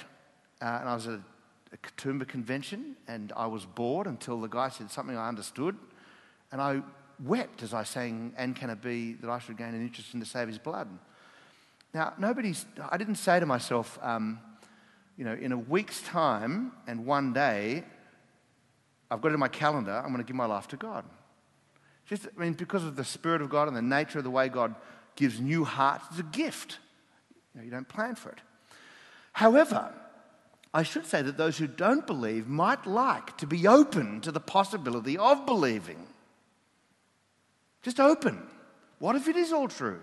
Uh, 0.61 0.65
and 0.79 0.89
I 0.89 0.93
was 0.93 1.07
at 1.07 1.19
a 1.73 1.77
Katoomba 1.77 2.27
convention 2.27 2.95
and 3.07 3.33
I 3.35 3.47
was 3.47 3.65
bored 3.65 4.07
until 4.07 4.39
the 4.39 4.47
guy 4.47 4.69
said 4.69 4.91
something 4.91 5.17
I 5.17 5.27
understood. 5.27 5.75
And 6.51 6.61
I 6.61 6.81
wept 7.23 7.63
as 7.63 7.73
I 7.73 7.83
sang, 7.83 8.33
And 8.37 8.55
Can 8.55 8.69
It 8.69 8.81
Be 8.81 9.13
That 9.13 9.29
I 9.29 9.39
Should 9.39 9.57
Gain 9.57 9.73
an 9.73 9.81
Interest 9.81 10.13
in 10.13 10.19
the 10.19 10.25
Saviour's 10.25 10.59
Blood? 10.59 10.87
Now, 11.93 12.13
nobody's, 12.17 12.65
I 12.89 12.97
didn't 12.97 13.15
say 13.15 13.39
to 13.39 13.45
myself, 13.45 13.99
um, 14.01 14.39
you 15.21 15.27
know, 15.27 15.33
in 15.33 15.51
a 15.51 15.57
week's 15.57 16.01
time 16.01 16.71
and 16.87 17.05
one 17.05 17.31
day, 17.31 17.83
I've 19.11 19.21
got 19.21 19.27
it 19.27 19.33
in 19.35 19.39
my 19.39 19.49
calendar, 19.49 19.91
I'm 19.91 20.07
going 20.07 20.17
to 20.17 20.23
give 20.23 20.35
my 20.35 20.47
life 20.47 20.67
to 20.69 20.77
God. 20.77 21.05
Just, 22.07 22.27
I 22.35 22.41
mean, 22.41 22.53
because 22.53 22.83
of 22.83 22.95
the 22.95 23.05
Spirit 23.05 23.43
of 23.43 23.47
God 23.51 23.67
and 23.67 23.77
the 23.77 23.83
nature 23.83 24.17
of 24.17 24.23
the 24.23 24.31
way 24.31 24.49
God 24.49 24.73
gives 25.15 25.39
new 25.39 25.63
hearts, 25.63 26.05
it's 26.09 26.21
a 26.21 26.23
gift. 26.23 26.79
You, 27.53 27.61
know, 27.61 27.65
you 27.65 27.69
don't 27.69 27.87
plan 27.87 28.15
for 28.15 28.29
it. 28.29 28.39
However, 29.33 29.93
I 30.73 30.81
should 30.81 31.05
say 31.05 31.21
that 31.21 31.37
those 31.37 31.59
who 31.59 31.67
don't 31.67 32.07
believe 32.07 32.47
might 32.47 32.87
like 32.87 33.37
to 33.37 33.45
be 33.45 33.67
open 33.67 34.21
to 34.21 34.31
the 34.31 34.39
possibility 34.39 35.19
of 35.19 35.45
believing. 35.45 36.07
Just 37.83 37.99
open. 37.99 38.41
What 38.97 39.15
if 39.15 39.27
it 39.27 39.35
is 39.35 39.53
all 39.53 39.67
true? 39.67 39.99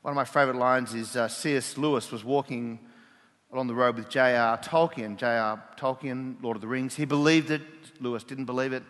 One 0.00 0.12
of 0.12 0.16
my 0.16 0.24
favorite 0.24 0.56
lines 0.56 0.94
is 0.94 1.16
uh, 1.16 1.28
C.S. 1.28 1.76
Lewis 1.76 2.10
was 2.10 2.24
walking 2.24 2.78
along 3.54 3.68
the 3.68 3.74
road 3.74 3.94
with 3.94 4.08
J.R. 4.08 4.58
Tolkien. 4.58 5.16
J.R. 5.16 5.62
Tolkien, 5.78 6.42
Lord 6.42 6.56
of 6.56 6.60
the 6.60 6.66
Rings, 6.66 6.96
he 6.96 7.04
believed 7.04 7.52
it, 7.52 7.62
Lewis 8.00 8.24
didn't 8.24 8.46
believe 8.46 8.72
it. 8.72 8.82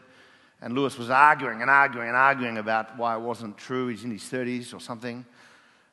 And 0.63 0.75
Lewis 0.75 0.97
was 0.97 1.11
arguing 1.11 1.61
and 1.61 1.71
arguing 1.71 2.09
and 2.09 2.17
arguing 2.17 2.57
about 2.57 2.97
why 2.97 3.15
it 3.15 3.21
wasn't 3.21 3.59
true. 3.59 3.89
He's 3.89 4.05
in 4.05 4.11
his 4.11 4.23
30s 4.23 4.73
or 4.73 4.81
something. 4.81 5.27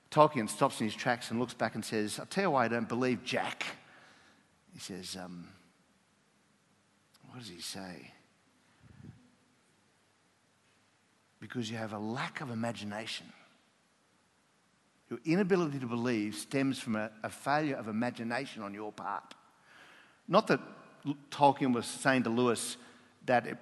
Tolkien 0.09 0.49
stops 0.49 0.79
in 0.79 0.85
his 0.85 0.95
tracks 0.95 1.31
and 1.31 1.39
looks 1.39 1.53
back 1.53 1.75
and 1.75 1.83
says, 1.83 2.17
I'll 2.17 2.25
tell 2.25 2.45
you 2.45 2.51
why 2.51 2.65
I 2.65 2.67
don't 2.69 2.87
believe 2.87 3.25
Jack. 3.25 3.65
He 4.73 4.79
says, 4.79 5.17
um, 5.21 5.49
What 7.29 7.39
does 7.39 7.49
he 7.49 7.59
say? 7.59 8.13
Because 11.41 11.69
you 11.69 11.75
have 11.75 11.91
a 11.91 11.99
lack 11.99 12.39
of 12.39 12.51
imagination. 12.51 13.25
Your 15.11 15.19
inability 15.25 15.77
to 15.79 15.87
believe 15.87 16.35
stems 16.35 16.79
from 16.79 16.95
a, 16.95 17.11
a 17.21 17.29
failure 17.29 17.75
of 17.75 17.89
imagination 17.89 18.63
on 18.63 18.73
your 18.73 18.93
part. 18.93 19.35
Not 20.29 20.47
that 20.47 20.61
Tolkien 21.29 21.73
was 21.73 21.85
saying 21.85 22.23
to 22.23 22.29
Lewis 22.29 22.77
that 23.25 23.45
it, 23.45 23.57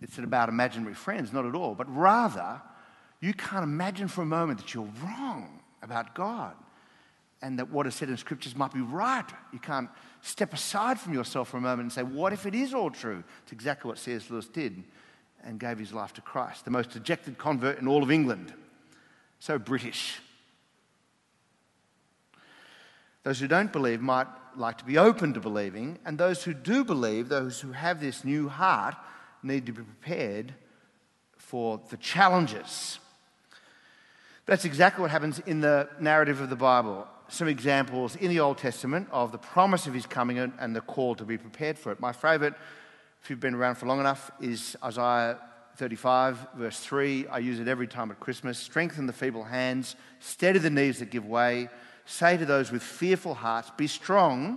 it's 0.00 0.16
about 0.16 0.48
imaginary 0.48 0.94
friends, 0.94 1.30
not 1.30 1.44
at 1.44 1.54
all, 1.54 1.74
but 1.74 1.94
rather, 1.94 2.62
you 3.20 3.34
can't 3.34 3.64
imagine 3.64 4.08
for 4.08 4.22
a 4.22 4.26
moment 4.26 4.60
that 4.60 4.72
you're 4.72 4.88
wrong 5.04 5.60
about 5.82 6.14
God 6.14 6.54
and 7.42 7.58
that 7.58 7.70
what 7.70 7.86
is 7.86 7.94
said 7.94 8.08
in 8.08 8.16
scriptures 8.16 8.56
might 8.56 8.72
be 8.72 8.80
right. 8.80 9.26
You 9.52 9.58
can't 9.58 9.90
step 10.22 10.54
aside 10.54 10.98
from 10.98 11.12
yourself 11.12 11.50
for 11.50 11.58
a 11.58 11.60
moment 11.60 11.82
and 11.82 11.92
say, 11.92 12.02
What 12.02 12.32
if 12.32 12.46
it 12.46 12.54
is 12.54 12.72
all 12.72 12.90
true? 12.90 13.22
It's 13.42 13.52
exactly 13.52 13.90
what 13.90 13.98
C.S. 13.98 14.30
Lewis 14.30 14.48
did 14.48 14.82
and 15.44 15.60
gave 15.60 15.78
his 15.78 15.92
life 15.92 16.14
to 16.14 16.22
Christ, 16.22 16.64
the 16.64 16.70
most 16.70 16.92
dejected 16.92 17.36
convert 17.36 17.78
in 17.78 17.86
all 17.86 18.02
of 18.02 18.10
England. 18.10 18.54
So 19.38 19.58
British. 19.58 20.20
Those 23.24 23.40
who 23.40 23.48
don't 23.48 23.72
believe 23.72 24.00
might 24.00 24.26
like 24.56 24.78
to 24.78 24.84
be 24.84 24.98
open 24.98 25.34
to 25.34 25.40
believing, 25.40 25.98
and 26.04 26.18
those 26.18 26.44
who 26.44 26.54
do 26.54 26.84
believe, 26.84 27.28
those 27.28 27.60
who 27.60 27.72
have 27.72 28.00
this 28.00 28.24
new 28.24 28.48
heart, 28.48 28.94
need 29.42 29.66
to 29.66 29.72
be 29.72 29.82
prepared 29.82 30.54
for 31.36 31.80
the 31.90 31.96
challenges. 31.96 32.98
That's 34.46 34.64
exactly 34.64 35.02
what 35.02 35.10
happens 35.10 35.38
in 35.40 35.60
the 35.60 35.88
narrative 36.00 36.40
of 36.40 36.50
the 36.50 36.56
Bible. 36.56 37.06
Some 37.28 37.48
examples 37.48 38.16
in 38.16 38.30
the 38.30 38.40
Old 38.40 38.58
Testament 38.58 39.08
of 39.12 39.32
the 39.32 39.38
promise 39.38 39.86
of 39.86 39.94
his 39.94 40.06
coming 40.06 40.38
and 40.38 40.74
the 40.74 40.80
call 40.80 41.14
to 41.16 41.24
be 41.24 41.36
prepared 41.36 41.78
for 41.78 41.92
it. 41.92 42.00
My 42.00 42.12
favourite, 42.12 42.54
if 43.22 43.28
you've 43.28 43.40
been 43.40 43.54
around 43.54 43.74
for 43.76 43.86
long 43.86 44.00
enough, 44.00 44.30
is 44.40 44.76
Isaiah 44.82 45.38
35, 45.76 46.48
verse 46.54 46.80
3. 46.80 47.26
I 47.28 47.38
use 47.38 47.60
it 47.60 47.68
every 47.68 47.86
time 47.86 48.10
at 48.10 48.18
Christmas. 48.18 48.58
Strengthen 48.58 49.06
the 49.06 49.12
feeble 49.12 49.44
hands, 49.44 49.96
steady 50.18 50.58
the 50.58 50.70
knees 50.70 50.98
that 51.00 51.10
give 51.10 51.26
way 51.26 51.68
Say 52.10 52.38
to 52.38 52.46
those 52.46 52.72
with 52.72 52.82
fearful 52.82 53.34
hearts, 53.34 53.70
Be 53.76 53.86
strong, 53.86 54.56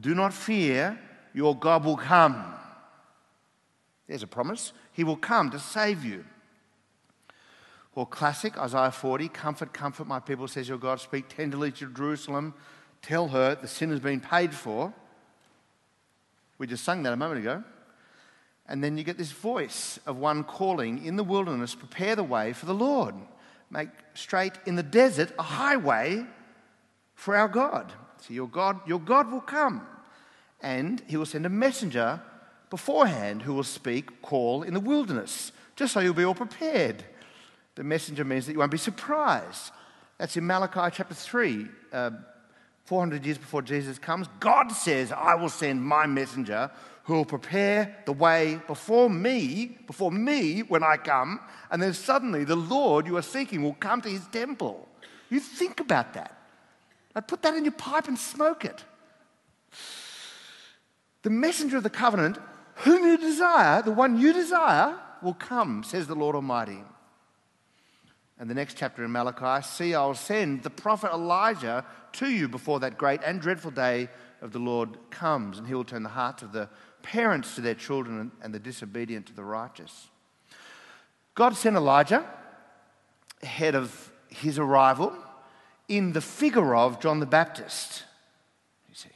do 0.00 0.12
not 0.12 0.34
fear, 0.34 0.98
your 1.32 1.56
God 1.56 1.84
will 1.84 1.96
come. 1.96 2.52
There's 4.08 4.24
a 4.24 4.26
promise. 4.26 4.72
He 4.90 5.04
will 5.04 5.16
come 5.16 5.50
to 5.52 5.60
save 5.60 6.04
you. 6.04 6.24
Or 7.94 8.06
classic, 8.06 8.58
Isaiah 8.58 8.90
40, 8.90 9.28
Comfort, 9.28 9.72
comfort 9.72 10.08
my 10.08 10.18
people, 10.18 10.48
says 10.48 10.68
your 10.68 10.78
God. 10.78 10.98
Speak 10.98 11.28
tenderly 11.28 11.70
to 11.70 11.86
Jerusalem. 11.92 12.54
Tell 13.02 13.28
her 13.28 13.54
the 13.54 13.68
sin 13.68 13.90
has 13.90 14.00
been 14.00 14.20
paid 14.20 14.52
for. 14.52 14.92
We 16.58 16.66
just 16.66 16.82
sung 16.82 17.04
that 17.04 17.12
a 17.12 17.16
moment 17.16 17.38
ago. 17.38 17.62
And 18.66 18.82
then 18.82 18.98
you 18.98 19.04
get 19.04 19.16
this 19.16 19.30
voice 19.30 20.00
of 20.06 20.16
one 20.16 20.42
calling 20.42 21.04
in 21.04 21.14
the 21.14 21.22
wilderness, 21.22 21.76
prepare 21.76 22.16
the 22.16 22.24
way 22.24 22.52
for 22.52 22.66
the 22.66 22.74
Lord. 22.74 23.14
Make 23.70 23.90
straight 24.14 24.54
in 24.66 24.74
the 24.74 24.82
desert 24.82 25.32
a 25.38 25.44
highway 25.44 26.26
for 27.20 27.36
our 27.36 27.48
God. 27.48 27.92
So 28.22 28.32
your 28.32 28.48
God, 28.48 28.80
your 28.86 28.98
God 28.98 29.30
will 29.30 29.42
come, 29.42 29.82
and 30.62 31.02
he 31.06 31.18
will 31.18 31.26
send 31.26 31.44
a 31.44 31.50
messenger 31.50 32.18
beforehand 32.70 33.42
who 33.42 33.52
will 33.52 33.62
speak, 33.62 34.22
call 34.22 34.62
in 34.62 34.72
the 34.72 34.80
wilderness, 34.80 35.52
just 35.76 35.92
so 35.92 36.00
you'll 36.00 36.14
be 36.14 36.24
all 36.24 36.34
prepared. 36.34 37.04
The 37.74 37.84
messenger 37.84 38.24
means 38.24 38.46
that 38.46 38.52
you 38.52 38.58
won't 38.58 38.70
be 38.70 38.78
surprised. 38.78 39.70
That's 40.16 40.34
in 40.38 40.46
Malachi 40.46 40.94
chapter 40.96 41.14
3. 41.14 41.66
Uh, 41.92 42.10
400 42.86 43.24
years 43.24 43.36
before 43.38 43.62
Jesus 43.62 43.98
comes, 43.98 44.26
God 44.40 44.72
says, 44.72 45.12
I 45.12 45.34
will 45.34 45.50
send 45.50 45.84
my 45.84 46.06
messenger 46.06 46.70
who 47.04 47.14
will 47.14 47.26
prepare 47.26 47.96
the 48.06 48.12
way 48.12 48.60
before 48.66 49.10
me, 49.10 49.78
before 49.86 50.10
me 50.10 50.60
when 50.60 50.82
I 50.82 50.96
come, 50.96 51.38
and 51.70 51.82
then 51.82 51.92
suddenly 51.92 52.44
the 52.44 52.56
Lord 52.56 53.06
you 53.06 53.18
are 53.18 53.22
seeking 53.22 53.62
will 53.62 53.74
come 53.74 54.00
to 54.00 54.08
his 54.08 54.26
temple. 54.28 54.88
You 55.28 55.38
think 55.38 55.80
about 55.80 56.14
that. 56.14 56.39
Now 57.14 57.20
put 57.22 57.42
that 57.42 57.54
in 57.54 57.64
your 57.64 57.72
pipe 57.72 58.08
and 58.08 58.18
smoke 58.18 58.64
it. 58.64 58.84
The 61.22 61.30
messenger 61.30 61.76
of 61.76 61.82
the 61.82 61.90
covenant, 61.90 62.38
whom 62.76 63.04
you 63.04 63.18
desire, 63.18 63.82
the 63.82 63.90
one 63.90 64.18
you 64.18 64.32
desire, 64.32 64.98
will 65.22 65.34
come, 65.34 65.82
says 65.82 66.06
the 66.06 66.14
Lord 66.14 66.34
Almighty. 66.34 66.82
And 68.38 68.48
the 68.48 68.54
next 68.54 68.78
chapter 68.78 69.04
in 69.04 69.12
Malachi 69.12 69.66
see, 69.66 69.94
I 69.94 70.04
will 70.06 70.14
send 70.14 70.62
the 70.62 70.70
prophet 70.70 71.12
Elijah 71.12 71.84
to 72.12 72.28
you 72.28 72.48
before 72.48 72.80
that 72.80 72.96
great 72.96 73.20
and 73.22 73.40
dreadful 73.40 73.70
day 73.70 74.08
of 74.40 74.52
the 74.52 74.58
Lord 74.58 74.96
comes, 75.10 75.58
and 75.58 75.66
he 75.66 75.74
will 75.74 75.84
turn 75.84 76.02
the 76.02 76.08
hearts 76.08 76.42
of 76.42 76.52
the 76.52 76.70
parents 77.02 77.54
to 77.54 77.60
their 77.60 77.74
children 77.74 78.32
and 78.42 78.54
the 78.54 78.58
disobedient 78.58 79.26
to 79.26 79.34
the 79.34 79.44
righteous. 79.44 80.08
God 81.34 81.54
sent 81.54 81.76
Elijah 81.76 82.24
ahead 83.42 83.74
of 83.74 84.10
his 84.28 84.58
arrival 84.58 85.12
in 85.90 86.12
the 86.12 86.20
figure 86.20 86.76
of 86.76 87.00
John 87.00 87.18
the 87.18 87.26
Baptist, 87.26 88.04
you 88.88 88.94
see. 88.94 89.08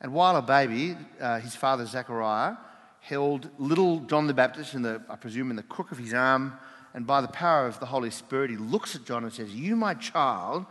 And 0.00 0.12
while 0.12 0.36
a 0.36 0.42
baby, 0.42 0.96
uh, 1.20 1.40
his 1.40 1.56
father 1.56 1.84
Zechariah 1.84 2.54
held 3.00 3.50
little 3.58 3.98
John 4.00 4.28
the 4.28 4.34
Baptist, 4.34 4.74
in 4.74 4.82
the, 4.82 5.02
I 5.10 5.16
presume, 5.16 5.50
in 5.50 5.56
the 5.56 5.64
crook 5.64 5.90
of 5.90 5.98
his 5.98 6.14
arm, 6.14 6.52
and 6.94 7.08
by 7.08 7.20
the 7.20 7.28
power 7.28 7.66
of 7.66 7.80
the 7.80 7.86
Holy 7.86 8.10
Spirit, 8.10 8.50
he 8.50 8.56
looks 8.56 8.94
at 8.94 9.04
John 9.04 9.24
and 9.24 9.32
says, 9.32 9.52
You, 9.52 9.74
my 9.74 9.94
child, 9.94 10.64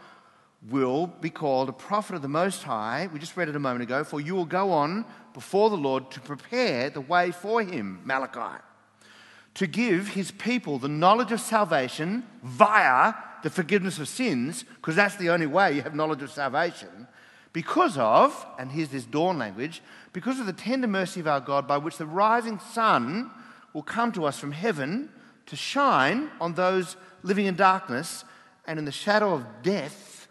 will 0.70 1.08
be 1.08 1.30
called 1.30 1.68
a 1.68 1.74
prophet 1.74 2.16
of 2.16 2.22
the 2.22 2.30
Most 2.30 2.64
High. 2.64 3.10
We 3.12 3.20
just 3.20 3.36
read 3.36 3.50
it 3.50 3.58
a 3.58 3.60
moment 3.60 3.84
ago, 3.84 4.06
for 4.06 4.22
you 4.22 4.36
will 4.36 4.46
go 4.46 4.72
on 4.72 5.04
before 5.34 5.70
the 5.70 5.76
Lord 5.76 6.12
to 6.12 6.22
prepare 6.22 6.90
the 6.90 7.02
way 7.02 7.32
for 7.32 7.62
him, 7.62 8.00
Malachi, 8.06 8.64
to 9.56 9.68
give 9.68 10.08
his 10.10 10.32
people 10.32 10.80
the 10.80 10.88
knowledge 10.88 11.34
of 11.34 11.42
salvation 11.42 12.24
via 12.42 13.14
the 13.44 13.50
forgiveness 13.50 14.00
of 14.00 14.08
sins, 14.08 14.64
because 14.64 14.96
that's 14.96 15.16
the 15.16 15.30
only 15.30 15.48
way 15.48 15.74
you 15.74 15.82
have 15.82 15.96
knowledge 15.96 16.22
of 16.22 16.32
salvation, 16.32 17.08
because 17.54 17.98
of, 17.98 18.46
and 18.60 18.72
here's 18.72 18.90
this 18.90 19.06
dawn 19.06 19.38
language, 19.38 19.82
because 20.14 20.40
of 20.40 20.46
the 20.46 20.54
tender 20.54 20.88
mercy 20.88 21.20
of 21.20 21.28
our 21.28 21.40
God, 21.40 21.68
by 21.68 21.78
which 21.78 21.98
the 21.98 22.06
rising 22.06 22.60
sun 22.60 23.32
will 23.74 23.84
come 23.84 24.12
to 24.12 24.26
us 24.26 24.40
from 24.40 24.52
heaven 24.52 25.10
to 25.46 25.56
shine 25.56 26.30
on 26.42 26.54
those 26.54 26.98
living 27.24 27.46
in 27.46 27.56
darkness 27.56 28.24
and 28.66 28.78
in 28.78 28.86
the 28.86 28.92
shadow 28.92 29.34
of 29.34 29.46
death, 29.64 30.28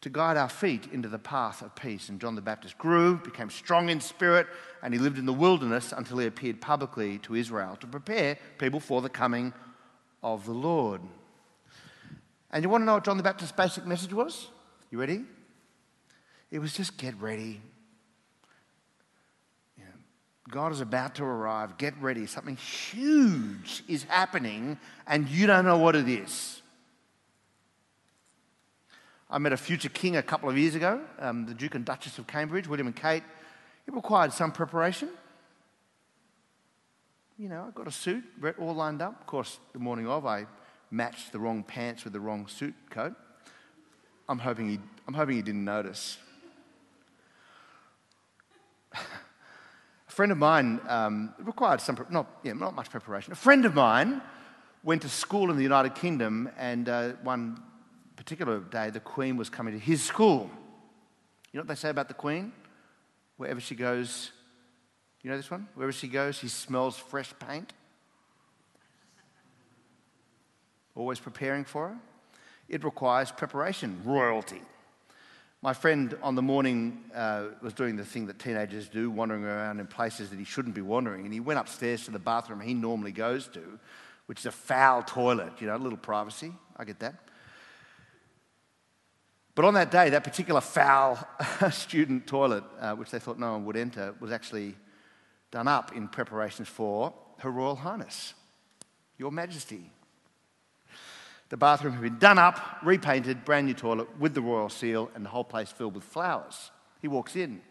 to 0.00 0.08
guide 0.08 0.36
our 0.36 0.48
feet 0.48 0.88
into 0.92 1.08
the 1.08 1.18
path 1.18 1.60
of 1.60 1.74
peace. 1.74 2.08
And 2.08 2.20
John 2.20 2.36
the 2.36 2.40
Baptist 2.40 2.78
grew, 2.78 3.16
became 3.16 3.50
strong 3.50 3.88
in 3.88 4.00
spirit, 4.00 4.46
and 4.82 4.94
he 4.94 5.00
lived 5.00 5.18
in 5.18 5.26
the 5.26 5.32
wilderness 5.32 5.92
until 5.92 6.18
he 6.18 6.26
appeared 6.26 6.60
publicly 6.60 7.18
to 7.18 7.34
Israel 7.34 7.76
to 7.80 7.86
prepare 7.86 8.38
people 8.58 8.78
for 8.78 9.02
the 9.02 9.08
coming 9.08 9.52
of 10.22 10.46
the 10.46 10.52
Lord. 10.52 11.00
And 12.50 12.62
you 12.62 12.68
want 12.68 12.82
to 12.82 12.86
know 12.86 12.94
what 12.94 13.04
John 13.04 13.16
the 13.16 13.22
Baptist's 13.22 13.54
basic 13.54 13.86
message 13.86 14.12
was? 14.12 14.48
You 14.90 14.98
ready? 14.98 15.24
It 16.50 16.60
was 16.60 16.72
just 16.72 16.96
get 16.96 17.20
ready. 17.20 17.60
God 20.50 20.72
is 20.72 20.80
about 20.80 21.14
to 21.16 21.24
arrive. 21.24 21.76
Get 21.76 21.94
ready. 22.00 22.26
Something 22.26 22.56
huge 22.56 23.82
is 23.86 24.04
happening, 24.04 24.78
and 25.06 25.28
you 25.28 25.46
don't 25.46 25.64
know 25.64 25.78
what 25.78 25.94
it 25.94 26.08
is. 26.08 26.62
I 29.30 29.38
met 29.38 29.52
a 29.52 29.58
future 29.58 29.90
king 29.90 30.16
a 30.16 30.22
couple 30.22 30.48
of 30.48 30.56
years 30.56 30.74
ago, 30.74 31.02
um, 31.18 31.44
the 31.44 31.52
Duke 31.52 31.74
and 31.74 31.84
Duchess 31.84 32.18
of 32.18 32.26
Cambridge, 32.26 32.66
William 32.66 32.86
and 32.86 32.96
Kate. 32.96 33.22
It 33.86 33.94
required 33.94 34.32
some 34.32 34.52
preparation. 34.52 35.10
You 37.38 37.50
know, 37.50 37.66
I 37.68 37.70
got 37.70 37.86
a 37.86 37.92
suit 37.92 38.24
all 38.58 38.74
lined 38.74 39.02
up. 39.02 39.20
Of 39.20 39.26
course, 39.26 39.58
the 39.74 39.78
morning 39.78 40.08
of, 40.08 40.24
I 40.24 40.46
matched 40.90 41.32
the 41.32 41.38
wrong 41.38 41.62
pants 41.62 42.04
with 42.04 42.12
the 42.12 42.20
wrong 42.20 42.46
suit 42.48 42.74
coat. 42.90 43.14
I'm 44.28 44.38
hoping 44.38 44.68
he, 44.68 44.78
I'm 45.06 45.14
hoping 45.14 45.36
he 45.36 45.42
didn't 45.42 45.64
notice. 45.64 46.18
a 48.92 48.98
friend 50.06 50.32
of 50.32 50.38
mine 50.38 50.80
um, 50.88 51.34
required 51.38 51.80
some, 51.80 52.06
not, 52.10 52.26
yeah, 52.42 52.52
not 52.52 52.74
much 52.74 52.90
preparation. 52.90 53.32
A 53.32 53.36
friend 53.36 53.64
of 53.64 53.74
mine 53.74 54.20
went 54.82 55.02
to 55.02 55.08
school 55.08 55.50
in 55.50 55.56
the 55.56 55.62
United 55.62 55.94
Kingdom, 55.94 56.50
and 56.58 56.88
uh, 56.88 57.10
one 57.22 57.62
particular 58.16 58.60
day, 58.60 58.90
the 58.90 59.00
Queen 59.00 59.36
was 59.36 59.48
coming 59.48 59.74
to 59.74 59.80
his 59.80 60.02
school. 60.02 60.50
You 61.52 61.58
know 61.58 61.62
what 61.62 61.68
they 61.68 61.74
say 61.74 61.88
about 61.88 62.08
the 62.08 62.14
Queen? 62.14 62.52
Wherever 63.36 63.60
she 63.60 63.74
goes, 63.74 64.32
you 65.22 65.30
know 65.30 65.36
this 65.36 65.50
one? 65.50 65.68
Wherever 65.74 65.92
she 65.92 66.08
goes, 66.08 66.36
she 66.36 66.48
smells 66.48 66.96
fresh 66.96 67.32
paint. 67.38 67.72
Always 70.98 71.20
preparing 71.20 71.64
for 71.64 71.90
her. 71.90 71.96
It 72.68 72.82
requires 72.82 73.30
preparation, 73.30 74.00
royalty. 74.04 74.60
My 75.62 75.72
friend 75.72 76.18
on 76.24 76.34
the 76.34 76.42
morning 76.42 77.04
uh, 77.14 77.44
was 77.62 77.72
doing 77.72 77.94
the 77.94 78.04
thing 78.04 78.26
that 78.26 78.40
teenagers 78.40 78.88
do, 78.88 79.08
wandering 79.08 79.44
around 79.44 79.78
in 79.78 79.86
places 79.86 80.30
that 80.30 80.40
he 80.40 80.44
shouldn't 80.44 80.74
be 80.74 80.80
wandering, 80.80 81.24
and 81.24 81.32
he 81.32 81.38
went 81.38 81.60
upstairs 81.60 82.04
to 82.06 82.10
the 82.10 82.18
bathroom 82.18 82.60
he 82.60 82.74
normally 82.74 83.12
goes 83.12 83.46
to, 83.46 83.78
which 84.26 84.40
is 84.40 84.46
a 84.46 84.50
foul 84.50 85.04
toilet, 85.04 85.52
you 85.60 85.68
know, 85.68 85.76
a 85.76 85.78
little 85.78 85.96
privacy. 85.96 86.52
I 86.76 86.84
get 86.84 86.98
that. 86.98 87.14
But 89.54 89.66
on 89.66 89.74
that 89.74 89.92
day, 89.92 90.10
that 90.10 90.24
particular 90.24 90.60
foul 90.60 91.16
student 91.70 92.26
toilet, 92.26 92.64
uh, 92.80 92.96
which 92.96 93.12
they 93.12 93.20
thought 93.20 93.38
no 93.38 93.52
one 93.52 93.64
would 93.66 93.76
enter, 93.76 94.16
was 94.18 94.32
actually 94.32 94.74
done 95.52 95.68
up 95.68 95.94
in 95.94 96.08
preparations 96.08 96.68
for 96.68 97.14
Her 97.38 97.52
Royal 97.52 97.76
Highness, 97.76 98.34
Your 99.16 99.30
Majesty. 99.30 99.92
The 101.48 101.56
bathroom 101.56 101.94
had 101.94 102.02
been 102.02 102.18
done 102.18 102.38
up, 102.38 102.60
repainted, 102.82 103.44
brand 103.44 103.66
new 103.66 103.74
toilet 103.74 104.18
with 104.18 104.34
the 104.34 104.42
royal 104.42 104.68
seal, 104.68 105.10
and 105.14 105.24
the 105.24 105.30
whole 105.30 105.44
place 105.44 105.70
filled 105.70 105.94
with 105.94 106.04
flowers. 106.04 106.70
He 107.00 107.08
walks 107.08 107.36
in. 107.36 107.62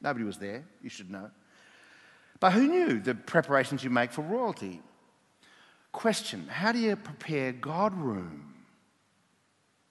Nobody 0.00 0.24
was 0.24 0.38
there, 0.38 0.64
you 0.82 0.88
should 0.88 1.10
know. 1.10 1.30
But 2.40 2.52
who 2.52 2.66
knew 2.66 3.00
the 3.00 3.14
preparations 3.14 3.82
you 3.84 3.90
make 3.90 4.12
for 4.12 4.22
royalty? 4.22 4.80
Question 5.92 6.48
How 6.48 6.72
do 6.72 6.78
you 6.78 6.96
prepare 6.96 7.52
God 7.52 7.94
room? 7.94 8.54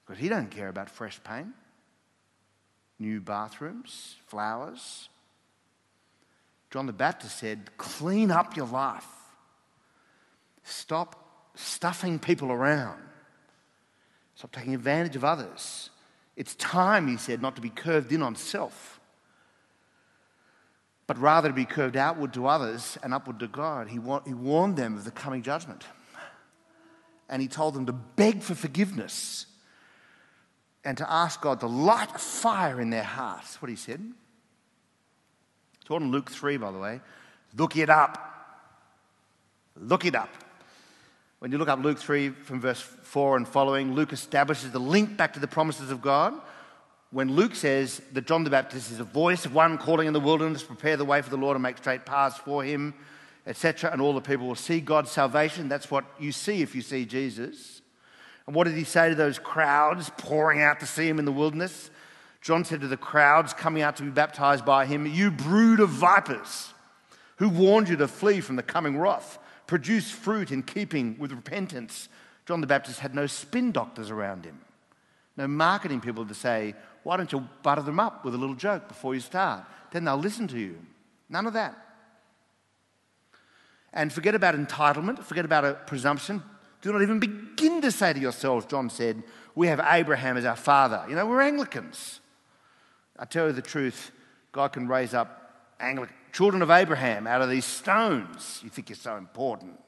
Because 0.06 0.22
he 0.22 0.30
don't 0.30 0.52
care 0.52 0.68
about 0.68 0.90
fresh 0.90 1.20
paint, 1.24 1.48
new 3.00 3.22
bathrooms, 3.22 4.16
flowers. 4.28 5.10
John 6.70 6.88
the 6.88 6.94
Baptist 6.94 7.38
said, 7.38 7.78
clean 7.78 8.32
up 8.32 8.58
your 8.58 8.68
life. 8.68 9.08
Stop 10.64 11.52
stuffing 11.56 12.20
people 12.20 12.52
around. 12.52 13.02
Stop 14.36 14.52
taking 14.52 14.76
advantage 14.76 15.16
of 15.16 15.24
others. 15.24 15.90
It's 16.36 16.56
time, 16.56 17.08
he 17.08 17.18
said, 17.18 17.42
not 17.42 17.56
to 17.56 17.62
be 17.62 17.70
curved 17.70 18.12
in 18.12 18.22
on 18.22 18.36
self, 18.36 19.00
but 21.08 21.18
rather 21.18 21.50
to 21.50 21.54
be 21.54 21.66
curved 21.66 21.96
outward 21.96 22.34
to 22.34 22.48
others 22.48 22.98
and 23.02 23.14
upward 23.14 23.40
to 23.40 23.48
God. 23.48 23.88
He, 23.88 24.00
wa- 24.00 24.22
he 24.26 24.34
warned 24.34 24.76
them 24.76 24.96
of 24.96 25.06
the 25.06 25.12
coming 25.12 25.42
judgment. 25.42 25.86
And 27.30 27.42
he 27.42 27.48
told 27.48 27.74
them 27.74 27.86
to 27.86 27.94
beg 27.94 28.42
for 28.42 28.54
forgiveness 28.54 29.48
and 30.84 30.98
to 30.98 31.12
ask 31.12 31.42
God 31.42 31.60
to 31.62 31.68
light 31.68 32.10
a 32.14 32.20
fire 32.20 32.80
in 32.80 32.92
their 32.92 33.04
hearts. 33.04 33.48
That's 33.48 33.62
what 33.62 33.70
he 33.70 33.76
said. 33.76 34.02
It's 35.82 35.90
all 35.90 35.98
in 35.98 36.12
Luke 36.12 36.30
3, 36.30 36.58
by 36.58 36.72
the 36.72 36.78
way. 36.78 37.02
Look 37.58 37.78
it 37.78 37.90
up. 37.90 38.20
Look 39.80 40.06
it 40.06 40.16
up. 40.16 40.30
When 41.40 41.52
you 41.52 41.58
look 41.58 41.68
up 41.68 41.84
Luke 41.84 42.00
3 42.00 42.30
from 42.30 42.62
verse 42.62 42.80
4 42.80 43.38
and 43.38 43.48
following, 43.48 43.94
Luke 43.94 44.14
establishes 44.14 44.72
the 44.72 44.80
link 44.80 45.18
back 45.18 45.34
to 45.34 45.40
the 45.40 45.48
promises 45.48 45.92
of 45.92 46.02
God. 46.02 46.34
When 47.12 47.36
Luke 47.36 47.56
says 47.56 48.02
that 48.14 48.26
John 48.26 48.44
the 48.44 48.50
Baptist 48.50 48.90
is 48.92 49.00
a 49.00 49.04
voice 49.04 49.46
of 49.46 49.54
one 49.54 49.78
calling 49.78 50.08
in 50.08 50.14
the 50.14 50.20
wilderness, 50.20 50.64
prepare 50.64 50.98
the 50.98 51.06
way 51.06 51.22
for 51.22 51.30
the 51.30 51.38
Lord 51.38 51.56
and 51.56 51.64
make 51.64 51.78
straight 51.78 52.06
paths 52.06 52.38
for 52.38 52.64
him, 52.64 52.94
etc., 53.46 53.92
and 53.92 54.02
all 54.02 54.14
the 54.14 54.22
people 54.22 54.48
will 54.48 54.56
see 54.56 54.80
God's 54.80 55.12
salvation. 55.12 55.68
That's 55.68 55.92
what 55.92 56.06
you 56.20 56.32
see 56.32 56.62
if 56.62 56.74
you 56.74 56.82
see 56.82 57.06
Jesus. 57.06 57.82
And 58.48 58.56
what 58.56 58.66
did 58.66 58.76
he 58.76 58.84
say 58.84 59.10
to 59.10 59.16
those 59.16 59.40
crowds 59.40 60.12
pouring 60.18 60.62
out 60.62 60.80
to 60.80 60.86
see 60.86 61.08
him 61.08 61.20
in 61.20 61.26
the 61.26 61.32
wilderness? 61.32 61.90
John 62.42 62.64
said 62.64 62.82
to 62.82 62.88
the 62.88 62.98
crowds 62.98 63.54
coming 63.54 63.82
out 63.82 63.98
to 63.98 64.04
be 64.04 64.10
baptized 64.10 64.66
by 64.66 64.86
him, 64.86 65.06
You 65.06 65.32
brood 65.32 65.80
of 65.80 65.90
vipers, 65.90 66.74
who 67.38 67.50
warned 67.50 67.90
you 67.90 67.98
to 67.98 68.08
flee 68.08 68.40
from 68.40 68.56
the 68.56 68.64
coming 68.64 68.98
wrath, 68.98 69.40
produce 69.68 70.12
fruit 70.12 70.52
in 70.52 70.64
keeping 70.64 71.18
with 71.18 71.32
repentance. 71.32 72.10
John 72.46 72.62
the 72.62 72.68
Baptist 72.68 73.00
had 73.00 73.16
no 73.16 73.28
spin 73.28 73.72
doctors 73.72 74.12
around 74.12 74.46
him, 74.46 74.60
no 75.38 75.48
marketing 75.48 76.02
people 76.02 76.26
to 76.26 76.34
say, 76.34 76.76
Why 77.04 77.18
don't 77.18 77.32
you 77.32 77.48
butter 77.64 77.82
them 77.82 78.00
up 78.00 78.24
with 78.24 78.36
a 78.36 78.38
little 78.38 78.56
joke 78.56 78.88
before 78.88 79.14
you 79.14 79.22
start? 79.22 79.66
Then 79.92 80.06
they'll 80.06 80.18
listen 80.18 80.48
to 80.50 80.60
you. 80.60 80.78
None 81.30 81.48
of 81.48 81.54
that. 81.54 81.76
And 83.94 84.12
forget 84.12 84.36
about 84.36 84.56
entitlement, 84.56 85.24
forget 85.24 85.46
about 85.46 85.66
a 85.66 85.74
presumption. 85.74 86.44
Do 86.82 86.92
not 86.92 87.02
even 87.02 87.20
begin 87.20 87.82
to 87.82 87.92
say 87.92 88.14
to 88.14 88.20
yourselves, 88.20 88.66
John 88.66 88.90
said, 88.90 89.24
we 89.56 89.68
have 89.68 89.80
Abraham 89.80 90.38
as 90.38 90.46
our 90.46 90.58
father. 90.58 91.04
You 91.10 91.16
know, 91.16 91.26
we're 91.26 91.42
Anglicans. 91.42 92.20
I 93.18 93.26
tell 93.26 93.48
you 93.48 93.54
the 93.54 93.62
truth, 93.62 94.12
God 94.52 94.74
can 94.74 94.88
raise 94.88 95.14
up 95.14 95.45
Anglican, 95.80 96.16
children 96.32 96.62
of 96.62 96.72
Abraham 96.72 97.28
out 97.28 97.42
of 97.42 97.50
these 97.50 97.66
stones. 97.66 98.62
You 98.64 98.70
think 98.70 98.90
you're 98.90 98.96
so 98.96 99.18
important. 99.18 99.80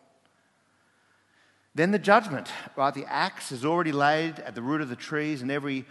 Then 1.75 1.91
the 1.91 1.99
judgment, 1.99 2.49
right? 2.75 2.93
The 2.93 3.05
axe 3.05 3.51
is 3.51 3.63
already 3.63 3.91
laid 3.91 4.39
at 4.39 4.55
the 4.55 4.61
root 4.61 4.81
of 4.81 4.89
the 4.89 4.95
trees, 4.95 5.41
and 5.41 5.51
every 5.51 5.85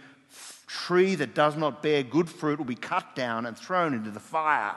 tree 0.67 1.15
that 1.15 1.33
does 1.33 1.55
not 1.55 1.81
bear 1.81 2.03
good 2.03 2.29
fruit 2.29 2.59
will 2.59 2.65
be 2.65 2.75
cut 2.75 3.15
down 3.15 3.45
and 3.45 3.57
thrown 3.57 3.93
into 3.93 4.11
the 4.11 4.19
fire. 4.19 4.75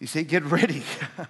You 0.00 0.06
see, 0.06 0.22
get 0.22 0.44
ready. 0.44 0.82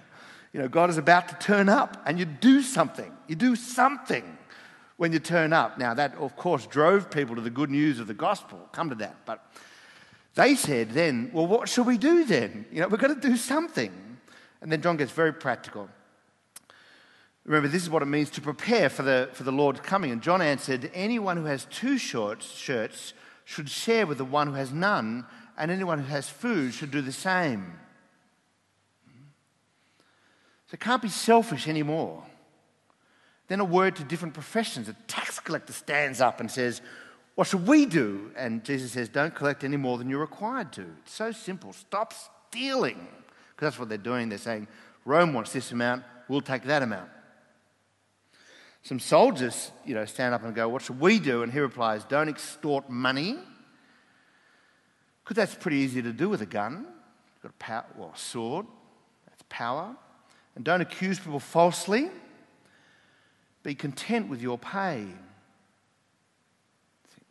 You 0.55 0.61
know, 0.61 0.69
God 0.69 0.89
is 0.89 0.97
about 0.97 1.27
to 1.27 1.35
turn 1.35 1.67
up 1.67 2.01
and 2.05 2.17
you 2.17 2.23
do 2.23 2.61
something. 2.61 3.11
You 3.27 3.35
do 3.35 3.57
something 3.57 4.37
when 4.95 5.11
you 5.11 5.19
turn 5.19 5.51
up. 5.51 5.77
Now, 5.77 5.93
that, 5.95 6.15
of 6.15 6.37
course, 6.37 6.65
drove 6.65 7.11
people 7.11 7.35
to 7.35 7.41
the 7.41 7.49
good 7.49 7.69
news 7.69 7.99
of 7.99 8.07
the 8.07 8.13
gospel. 8.13 8.69
Come 8.71 8.87
to 8.87 8.95
that. 8.95 9.17
But 9.25 9.45
they 10.35 10.55
said 10.55 10.91
then, 10.91 11.31
well, 11.33 11.47
what 11.47 11.69
shall 11.69 11.85
we 11.85 11.97
do 11.97 12.25
then? 12.25 12.65
You 12.71 12.81
know, 12.81 12.87
we've 12.87 12.99
got 12.99 13.07
to 13.07 13.27
do 13.27 13.37
something. 13.37 13.91
And 14.61 14.71
then 14.71 14.81
John 14.81 14.97
gets 14.97 15.11
very 15.11 15.33
practical. 15.33 15.89
Remember, 17.45 17.67
this 17.67 17.83
is 17.83 17.89
what 17.89 18.01
it 18.01 18.07
means 18.07 18.29
to 18.31 18.41
prepare 18.41 18.89
for 18.89 19.03
the, 19.03 19.29
for 19.33 19.43
the 19.43 19.51
Lord's 19.51 19.79
coming. 19.79 20.11
And 20.11 20.21
John 20.21 20.41
answered, 20.41 20.91
Anyone 20.93 21.37
who 21.37 21.45
has 21.45 21.65
two 21.65 21.97
shorts, 21.97 22.51
shirts 22.51 23.13
should 23.45 23.69
share 23.69 24.07
with 24.07 24.17
the 24.17 24.25
one 24.25 24.47
who 24.47 24.53
has 24.53 24.73
none, 24.73 25.25
and 25.57 25.71
anyone 25.71 25.99
who 25.99 26.07
has 26.07 26.27
food 26.27 26.73
should 26.73 26.91
do 26.91 27.01
the 27.01 27.11
same. 27.11 27.79
So 30.71 30.77
can't 30.77 31.01
be 31.01 31.09
selfish 31.09 31.67
anymore. 31.67 32.23
Then 33.47 33.59
a 33.59 33.65
word 33.65 33.95
to 33.97 34.03
different 34.03 34.33
professions. 34.33 34.89
A 34.89 34.93
tax 35.07 35.39
collector 35.39 35.73
stands 35.73 36.19
up 36.19 36.39
and 36.39 36.49
says, 36.49 36.81
What 37.35 37.47
should 37.47 37.67
we 37.67 37.85
do? 37.85 38.31
And 38.37 38.63
Jesus 38.63 38.93
says, 38.93 39.09
Don't 39.09 39.35
collect 39.35 39.63
any 39.63 39.77
more 39.77 39.97
than 39.97 40.09
you're 40.09 40.19
required 40.19 40.71
to. 40.73 40.85
It's 41.03 41.13
so 41.13 41.31
simple. 41.31 41.73
Stop 41.73 42.13
stealing. 42.49 43.07
Because 43.51 43.67
that's 43.67 43.79
what 43.79 43.89
they're 43.89 43.97
doing. 43.97 44.29
They're 44.29 44.37
saying, 44.37 44.67
Rome 45.03 45.33
wants 45.33 45.53
this 45.53 45.71
amount, 45.71 46.03
we'll 46.27 46.41
take 46.41 46.63
that 46.63 46.81
amount. 46.81 47.09
Some 48.81 48.99
soldiers, 48.99 49.71
you 49.85 49.95
know, 49.95 50.05
stand 50.05 50.33
up 50.33 50.43
and 50.43 50.55
go, 50.55 50.69
What 50.69 50.81
should 50.81 50.99
we 50.99 51.19
do? 51.19 51.43
And 51.43 51.51
he 51.51 51.59
replies, 51.59 52.03
Don't 52.05 52.29
extort 52.29 52.89
money. 52.89 53.37
Because 55.23 55.35
that's 55.35 55.55
pretty 55.55 55.77
easy 55.77 56.01
to 56.03 56.13
do 56.13 56.29
with 56.29 56.41
a 56.41 56.45
gun. 56.45 56.85
You've 56.85 57.41
got 57.41 57.49
a 57.49 57.53
power, 57.53 57.85
well, 57.97 58.11
a 58.13 58.17
sword, 58.17 58.67
that's 59.27 59.43
power. 59.49 59.95
And 60.55 60.63
don't 60.63 60.81
accuse 60.81 61.19
people 61.19 61.39
falsely. 61.39 62.09
Be 63.63 63.73
content 63.73 64.29
with 64.29 64.41
your 64.41 64.59
pay. 64.59 65.07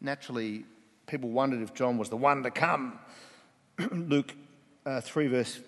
Naturally, 0.04 0.66
people 1.06 1.30
wondered 1.30 1.62
if 1.62 1.72
John 1.72 1.96
was 1.96 2.10
the 2.10 2.16
one 2.18 2.42
to 2.42 2.50
come. 2.50 2.98
Luke 3.90 4.34
uh, 4.84 5.00
3, 5.00 5.28
verse 5.28 5.60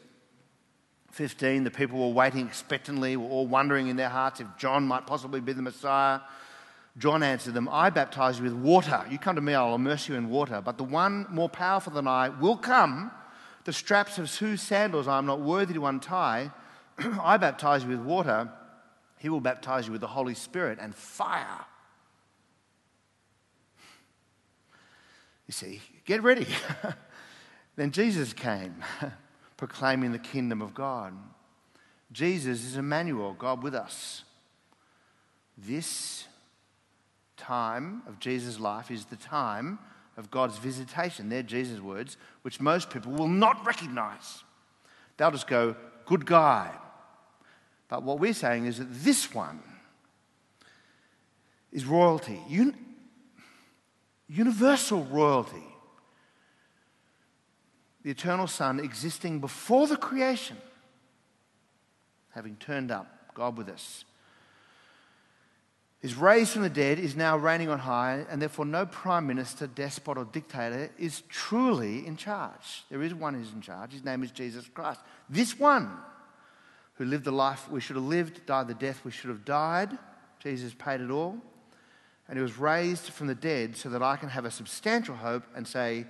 15, 1.13 1.65
the 1.65 1.71
people 1.71 1.99
were 1.99 2.13
waiting 2.13 2.47
expectantly, 2.47 3.17
were 3.17 3.31
all 3.31 3.47
wondering 3.47 3.89
in 3.89 3.97
their 3.97 4.11
hearts 4.11 4.41
if 4.41 4.47
John 4.59 4.85
might 4.87 5.07
possibly 5.07 5.41
be 5.41 5.55
the 5.55 5.63
Messiah. 5.63 6.21
John 6.99 7.23
answered 7.23 7.55
them, 7.55 7.67
I 7.73 7.89
baptize 7.89 8.37
you 8.37 8.45
with 8.45 8.53
water. 8.53 9.07
You 9.11 9.19
come 9.19 9.37
to 9.37 9.41
me, 9.41 9.55
I'll 9.55 9.75
immerse 9.75 10.07
you 10.07 10.17
in 10.17 10.29
water. 10.29 10.61
But 10.63 10.77
the 10.77 10.85
one 10.85 11.27
more 11.31 11.49
powerful 11.49 11.95
than 11.95 12.07
I 12.07 12.29
will 12.29 12.59
come, 12.59 13.11
the 13.65 13.73
straps 13.73 14.19
of 14.19 14.31
whose 14.35 14.61
sandals 14.61 15.09
I 15.09 15.17
am 15.17 15.25
not 15.25 15.41
worthy 15.41 15.73
to 15.73 15.87
untie. 15.87 16.51
I 16.99 17.39
baptize 17.39 17.85
you 17.85 17.89
with 17.89 18.01
water. 18.01 18.51
He 19.19 19.31
will 19.31 19.41
baptize 19.41 19.87
you 19.87 19.93
with 19.93 20.03
the 20.03 20.09
Holy 20.09 20.35
Spirit 20.35 20.79
and 20.79 20.95
fire. 20.95 21.65
You 25.47 25.53
see, 25.53 25.81
get 26.05 26.23
ready. 26.23 26.47
then 27.77 27.93
Jesus 27.93 28.33
came, 28.33 28.83
proclaiming 29.57 30.13
the 30.13 30.19
kingdom 30.19 30.61
of 30.61 30.75
God. 30.75 31.15
Jesus 32.13 32.65
is 32.65 32.77
Emmanuel, 32.77 33.35
God 33.39 33.63
with 33.63 33.75
us. 33.75 34.25
This 35.57 36.27
time 37.37 38.03
of 38.07 38.19
Jesus' 38.19 38.59
life 38.59 38.91
is 38.91 39.07
the 39.07 39.17
time 39.17 39.79
of 40.17 40.31
God's 40.31 40.59
visitation. 40.59 41.29
They're 41.29 41.43
Jesus' 41.43 41.81
words, 41.81 42.17
which 42.43 42.61
most 42.61 42.91
people 42.91 43.13
will 43.13 43.29
not 43.29 43.65
recognize. 43.67 44.43
They'll 45.17 45.31
just 45.31 45.47
go, 45.47 45.77
good 46.07 46.27
guy. 46.27 46.73
But 47.89 48.03
what 48.03 48.19
we're 48.19 48.35
saying 48.35 48.67
is 48.67 48.79
that 48.79 48.93
this 48.93 49.33
one 49.33 49.61
is 51.73 51.85
royalty, 51.85 52.41
un- 52.51 52.75
universal 54.29 55.05
royalty. 55.05 55.65
The 58.03 58.11
eternal 58.11 58.47
Son 58.47 58.79
existing 58.79 59.41
before 59.41 59.87
the 59.87 59.97
creation, 59.97 60.57
having 62.31 62.57
turned 62.57 62.91
up, 62.91 63.35
God 63.35 63.59
with 63.59 63.69
us 63.69 64.05
is 66.07 66.15
raised 66.15 66.51
from 66.51 66.63
the 66.63 66.71
dead, 66.71 67.01
is 67.01 67.17
now 67.17 67.37
reigning 67.37 67.69
on 67.69 67.81
high, 67.81 68.25
and 68.31 68.41
therefore 68.41 68.65
no 68.65 68.87
prime 68.87 69.27
minister, 69.27 69.67
despot, 69.67 70.17
or 70.17 70.25
dictator 70.25 70.89
is 70.99 71.23
truly 71.29 72.07
in 72.07 72.17
charge. 72.17 72.85
There 72.91 73.03
is 73.03 73.13
one 73.13 73.35
who's 73.35 73.53
in 73.53 73.61
charge. 73.61 73.93
His 73.93 74.05
name 74.05 74.23
is 74.23 74.31
Jesus 74.31 74.69
Christ. 74.73 75.01
This 75.29 75.59
one 75.59 75.91
who 76.95 77.07
lived 77.07 77.25
the 77.25 77.33
life 77.33 77.69
we 77.69 77.81
should 77.81 77.97
have 77.97 78.05
lived, 78.05 78.47
died 78.47 78.69
the 78.69 78.75
death 78.75 79.05
we 79.05 79.11
should 79.11 79.31
have 79.31 79.45
died. 79.45 79.99
Jesus 80.39 80.75
paid 80.75 81.01
it 81.01 81.11
all. 81.11 81.39
And 82.29 82.39
he 82.39 82.43
was 82.43 82.59
raised 82.59 83.11
from 83.11 83.29
the 83.29 83.35
dead 83.35 83.77
so 83.77 83.89
that 83.91 84.03
I 84.03 84.17
can 84.17 84.29
have 84.29 84.45
a 84.45 84.51
substantial 84.51 85.15
hope 85.15 85.45
and 85.55 85.67
say, 85.67 86.07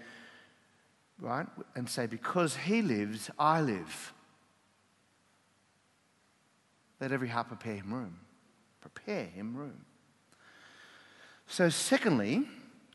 right? 1.20 1.46
And 1.74 1.88
say, 1.88 2.06
because 2.06 2.56
he 2.56 2.82
lives, 2.82 3.30
I 3.38 3.60
live. 3.60 4.12
Let 7.00 7.12
every 7.12 7.28
heart 7.28 7.48
prepare 7.48 7.74
him 7.74 7.92
room. 7.92 8.18
Prepare 8.80 9.24
him 9.26 9.56
room. 9.56 9.84
So, 11.46 11.68
secondly, 11.68 12.46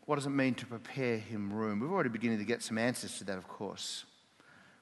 what 0.06 0.16
does 0.16 0.26
it 0.26 0.32
mean 0.32 0.56
to 0.56 0.66
prepare 0.66 1.18
him 1.18 1.54
room? 1.54 1.80
We're 1.80 1.94
already 1.94 2.10
beginning 2.10 2.40
to 2.40 2.44
get 2.46 2.64
some 2.64 2.78
answers 2.78 3.18
to 3.20 3.24
that, 3.26 3.38
of 3.38 3.48
course. 3.48 4.06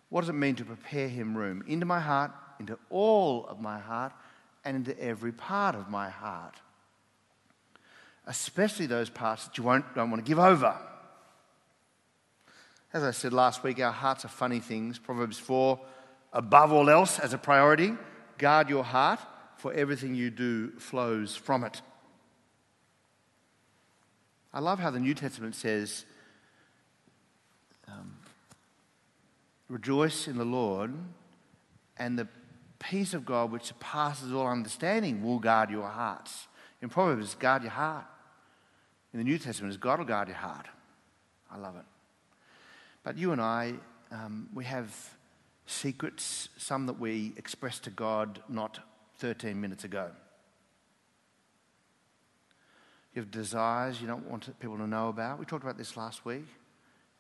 What 0.09 0.21
does 0.21 0.29
it 0.29 0.33
mean 0.33 0.55
to 0.55 0.65
prepare 0.65 1.07
him 1.07 1.37
room? 1.37 1.63
Into 1.67 1.85
my 1.85 1.99
heart, 1.99 2.31
into 2.59 2.79
all 2.89 3.45
of 3.47 3.59
my 3.59 3.79
heart, 3.79 4.13
and 4.65 4.75
into 4.75 4.99
every 4.99 5.31
part 5.31 5.75
of 5.75 5.89
my 5.89 6.09
heart. 6.09 6.55
Especially 8.29 8.85
those 8.85 9.09
parts 9.09 9.43
that 9.43 9.57
you 9.57 9.65
won't, 9.65 9.93
don't 9.93 10.09
want 10.09 10.23
to 10.23 10.29
give 10.29 10.39
over. 10.39 10.77
As 12.93 13.03
I 13.03 13.11
said 13.11 13.33
last 13.33 13.63
week, 13.63 13.81
our 13.81 13.91
hearts 13.91 14.23
are 14.23 14.29
funny 14.29 14.61
things. 14.61 14.97
Proverbs 14.97 15.37
4 15.37 15.79
above 16.33 16.71
all 16.71 16.89
else, 16.89 17.19
as 17.19 17.33
a 17.33 17.37
priority, 17.37 17.93
guard 18.37 18.69
your 18.69 18.83
heart, 18.83 19.19
for 19.57 19.73
everything 19.73 20.15
you 20.15 20.29
do 20.29 20.71
flows 20.79 21.35
from 21.35 21.63
it. 21.63 21.81
I 24.53 24.59
love 24.59 24.79
how 24.79 24.89
the 24.89 24.99
New 24.99 25.13
Testament 25.13 25.55
says, 25.55 26.05
um, 27.87 28.15
Rejoice 29.67 30.27
in 30.27 30.37
the 30.37 30.45
Lord, 30.45 30.93
and 31.97 32.17
the 32.17 32.27
peace 32.79 33.13
of 33.13 33.25
God, 33.25 33.51
which 33.51 33.63
surpasses 33.63 34.33
all 34.33 34.47
understanding, 34.47 35.21
will 35.23 35.39
guard 35.39 35.69
your 35.69 35.87
hearts. 35.87 36.47
In 36.81 36.89
Proverbs, 36.89 37.35
guard 37.35 37.63
your 37.63 37.71
heart. 37.71 38.05
In 39.13 39.19
the 39.19 39.23
New 39.23 39.39
Testament, 39.39 39.71
is 39.71 39.77
God 39.77 39.99
will 39.99 40.05
guard 40.05 40.27
your 40.27 40.37
heart. 40.37 40.67
I 41.51 41.57
love 41.57 41.75
it. 41.75 41.85
But 43.03 43.17
you 43.17 43.31
and 43.31 43.41
I, 43.41 43.73
um, 44.11 44.49
we 44.53 44.65
have 44.65 44.93
secrets, 45.65 46.49
some 46.57 46.85
that 46.87 46.99
we 46.99 47.33
expressed 47.37 47.83
to 47.83 47.89
God 47.89 48.41
not 48.49 48.79
13 49.17 49.59
minutes 49.59 49.83
ago. 49.83 50.11
You 53.13 53.21
have 53.21 53.31
desires 53.31 53.99
you 53.99 54.07
don't 54.07 54.29
want 54.29 54.59
people 54.59 54.77
to 54.77 54.87
know 54.87 55.09
about. 55.09 55.39
We 55.39 55.45
talked 55.45 55.63
about 55.63 55.77
this 55.77 55.97
last 55.97 56.25
week. 56.25 56.45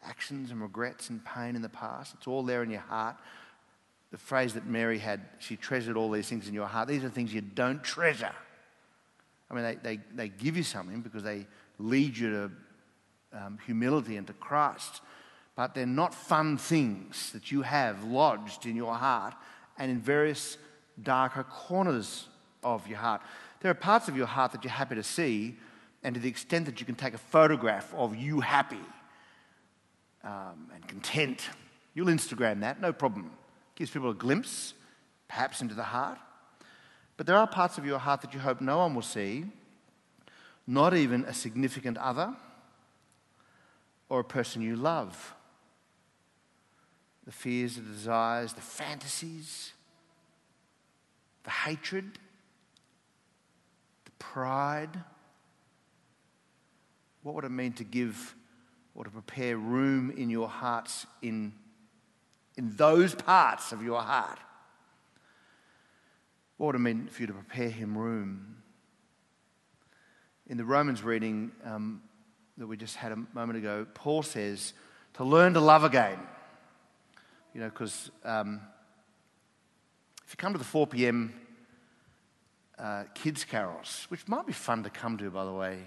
Actions 0.03 0.51
and 0.51 0.61
regrets 0.61 1.09
and 1.09 1.23
pain 1.25 1.55
in 1.55 1.61
the 1.61 1.69
past. 1.69 2.13
It's 2.15 2.27
all 2.27 2.43
there 2.43 2.63
in 2.63 2.69
your 2.69 2.79
heart. 2.81 3.15
The 4.11 4.17
phrase 4.17 4.53
that 4.53 4.65
Mary 4.65 4.97
had, 4.97 5.21
she 5.39 5.55
treasured 5.55 5.97
all 5.97 6.09
these 6.09 6.29
things 6.29 6.47
in 6.47 6.53
your 6.53 6.67
heart. 6.67 6.87
These 6.87 7.03
are 7.03 7.09
things 7.09 7.33
you 7.33 7.41
don't 7.41 7.83
treasure. 7.83 8.33
I 9.49 9.53
mean, 9.53 9.63
they, 9.63 9.75
they, 9.75 9.99
they 10.13 10.29
give 10.29 10.55
you 10.55 10.63
something 10.63 11.01
because 11.01 11.23
they 11.23 11.47
lead 11.77 12.17
you 12.17 12.29
to 12.31 12.51
um, 13.33 13.57
humility 13.65 14.17
and 14.17 14.27
to 14.27 14.33
Christ, 14.33 15.01
but 15.55 15.73
they're 15.73 15.85
not 15.85 16.13
fun 16.13 16.57
things 16.57 17.31
that 17.31 17.51
you 17.51 17.63
have 17.63 18.03
lodged 18.03 18.65
in 18.65 18.75
your 18.75 18.95
heart 18.95 19.33
and 19.77 19.91
in 19.91 19.99
various 19.99 20.57
darker 21.01 21.43
corners 21.43 22.27
of 22.63 22.87
your 22.87 22.97
heart. 22.97 23.21
There 23.61 23.71
are 23.71 23.75
parts 23.75 24.07
of 24.07 24.15
your 24.15 24.27
heart 24.27 24.51
that 24.51 24.63
you're 24.63 24.71
happy 24.71 24.95
to 24.95 25.03
see, 25.03 25.57
and 26.03 26.15
to 26.15 26.21
the 26.21 26.29
extent 26.29 26.65
that 26.65 26.79
you 26.79 26.85
can 26.85 26.95
take 26.95 27.13
a 27.13 27.19
photograph 27.19 27.93
of 27.93 28.15
you 28.15 28.39
happy 28.39 28.79
um, 30.23 30.69
and 30.73 30.87
content, 30.87 31.49
you'll 31.93 32.07
Instagram 32.07 32.61
that, 32.61 32.81
no 32.81 32.93
problem. 32.93 33.31
Gives 33.75 33.91
people 33.91 34.09
a 34.09 34.13
glimpse, 34.15 34.73
perhaps 35.27 35.61
into 35.61 35.75
the 35.75 35.83
heart. 35.83 36.19
But 37.19 37.25
there 37.25 37.35
are 37.35 37.45
parts 37.45 37.77
of 37.77 37.85
your 37.85 37.99
heart 37.99 38.21
that 38.21 38.33
you 38.33 38.39
hope 38.39 38.61
no 38.61 38.77
one 38.77 38.95
will 38.95 39.01
see, 39.01 39.43
not 40.65 40.93
even 40.93 41.25
a 41.25 41.33
significant 41.33 41.97
other 41.97 42.33
or 44.07 44.21
a 44.21 44.23
person 44.23 44.61
you 44.61 44.77
love. 44.77 45.33
The 47.25 47.33
fears, 47.33 47.75
the 47.75 47.81
desires, 47.81 48.53
the 48.53 48.61
fantasies, 48.61 49.73
the 51.43 51.49
hatred, 51.49 52.05
the 54.05 54.11
pride 54.11 55.03
what 57.23 57.35
would 57.35 57.43
it 57.43 57.51
mean 57.51 57.73
to 57.73 57.83
give 57.83 58.33
or 58.95 59.03
to 59.03 59.09
prepare 59.09 59.57
room 59.57 60.09
in 60.11 60.29
your 60.29 60.47
hearts 60.47 61.05
in, 61.21 61.51
in 62.55 62.77
those 62.77 63.13
parts 63.13 63.73
of 63.73 63.83
your 63.83 64.01
heart? 64.01 64.39
What 66.59 66.75
it 66.75 66.79
mean 66.79 67.07
for 67.07 67.21
you 67.21 67.27
to 67.27 67.33
prepare 67.33 67.69
him 67.69 67.97
room? 67.97 68.57
In 70.45 70.57
the 70.57 70.65
Romans 70.65 71.01
reading 71.01 71.53
um, 71.63 72.01
that 72.57 72.67
we 72.67 72.75
just 72.75 72.97
had 72.97 73.13
a 73.13 73.15
moment 73.33 73.57
ago, 73.57 73.87
Paul 73.93 74.23
says 74.23 74.73
to 75.13 75.23
learn 75.23 75.53
to 75.53 75.61
love 75.61 75.85
again. 75.85 76.19
You 77.53 77.61
know, 77.61 77.69
because 77.69 78.11
um, 78.25 78.59
if 80.25 80.33
you 80.33 80.35
come 80.35 80.51
to 80.51 80.59
the 80.59 80.65
4 80.65 80.85
p.m. 80.87 81.33
Uh, 82.77 83.05
kids' 83.13 83.45
carols, 83.45 84.05
which 84.09 84.27
might 84.27 84.45
be 84.45 84.51
fun 84.51 84.83
to 84.83 84.89
come 84.89 85.17
to, 85.17 85.31
by 85.31 85.45
the 85.45 85.53
way, 85.53 85.79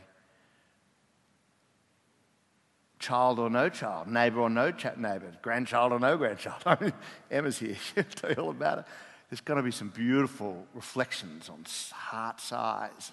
child 2.98 3.38
or 3.38 3.50
no 3.50 3.68
child, 3.68 4.08
neighbour 4.08 4.40
or 4.40 4.48
no 4.48 4.70
chat 4.70 4.98
neighbour, 4.98 5.34
grandchild 5.42 5.92
or 5.92 6.00
no 6.00 6.16
grandchild. 6.16 6.94
Emma's 7.30 7.58
here, 7.58 7.76
she'll 7.94 8.04
tell 8.04 8.30
you 8.30 8.36
all 8.36 8.50
about 8.50 8.78
it. 8.78 8.84
There's 9.32 9.40
going 9.40 9.56
to 9.56 9.62
be 9.62 9.70
some 9.70 9.88
beautiful 9.88 10.66
reflections 10.74 11.48
on 11.48 11.64
heart 11.90 12.38
size, 12.38 13.12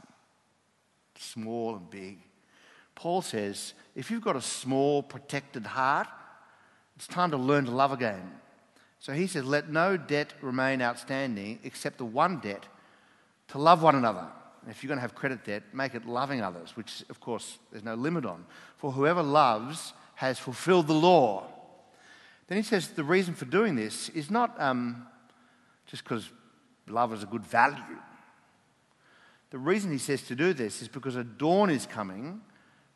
small 1.17 1.77
and 1.77 1.89
big. 1.89 2.17
Paul 2.93 3.21
says 3.21 3.73
if 3.95 4.11
you've 4.11 4.25
got 4.25 4.35
a 4.35 4.41
small, 4.41 5.01
protected 5.01 5.65
heart, 5.65 6.09
it's 6.97 7.07
time 7.07 7.31
to 7.31 7.37
learn 7.37 7.63
to 7.63 7.71
love 7.71 7.93
again. 7.93 8.31
So 8.99 9.13
he 9.13 9.27
says, 9.27 9.45
let 9.45 9.69
no 9.69 9.95
debt 9.95 10.33
remain 10.41 10.81
outstanding 10.81 11.59
except 11.63 11.99
the 11.99 12.03
one 12.03 12.41
debt 12.41 12.65
to 13.47 13.57
love 13.57 13.81
one 13.81 13.95
another. 13.95 14.27
If 14.69 14.83
you're 14.83 14.89
going 14.89 14.97
to 14.97 15.03
have 15.03 15.15
credit 15.15 15.45
debt, 15.45 15.63
make 15.71 15.95
it 15.95 16.05
loving 16.05 16.41
others, 16.41 16.75
which, 16.75 17.01
of 17.09 17.21
course, 17.21 17.59
there's 17.71 17.85
no 17.85 17.95
limit 17.95 18.25
on. 18.25 18.45
For 18.75 18.91
whoever 18.91 19.23
loves 19.23 19.93
has 20.15 20.37
fulfilled 20.37 20.87
the 20.87 20.93
law. 20.93 21.47
Then 22.47 22.57
he 22.57 22.63
says 22.63 22.89
the 22.89 23.05
reason 23.05 23.35
for 23.35 23.45
doing 23.45 23.77
this 23.77 24.09
is 24.09 24.29
not 24.29 24.59
um, 24.59 25.07
just 25.89 26.03
because 26.03 26.29
love 26.87 27.13
is 27.13 27.23
a 27.23 27.25
good 27.25 27.45
value. 27.45 27.97
The 29.49 29.57
reason 29.57 29.91
he 29.91 29.97
says 29.97 30.21
to 30.23 30.35
do 30.35 30.53
this 30.53 30.81
is 30.81 30.87
because 30.87 31.15
a 31.15 31.23
dawn 31.23 31.69
is 31.69 31.85
coming 31.85 32.41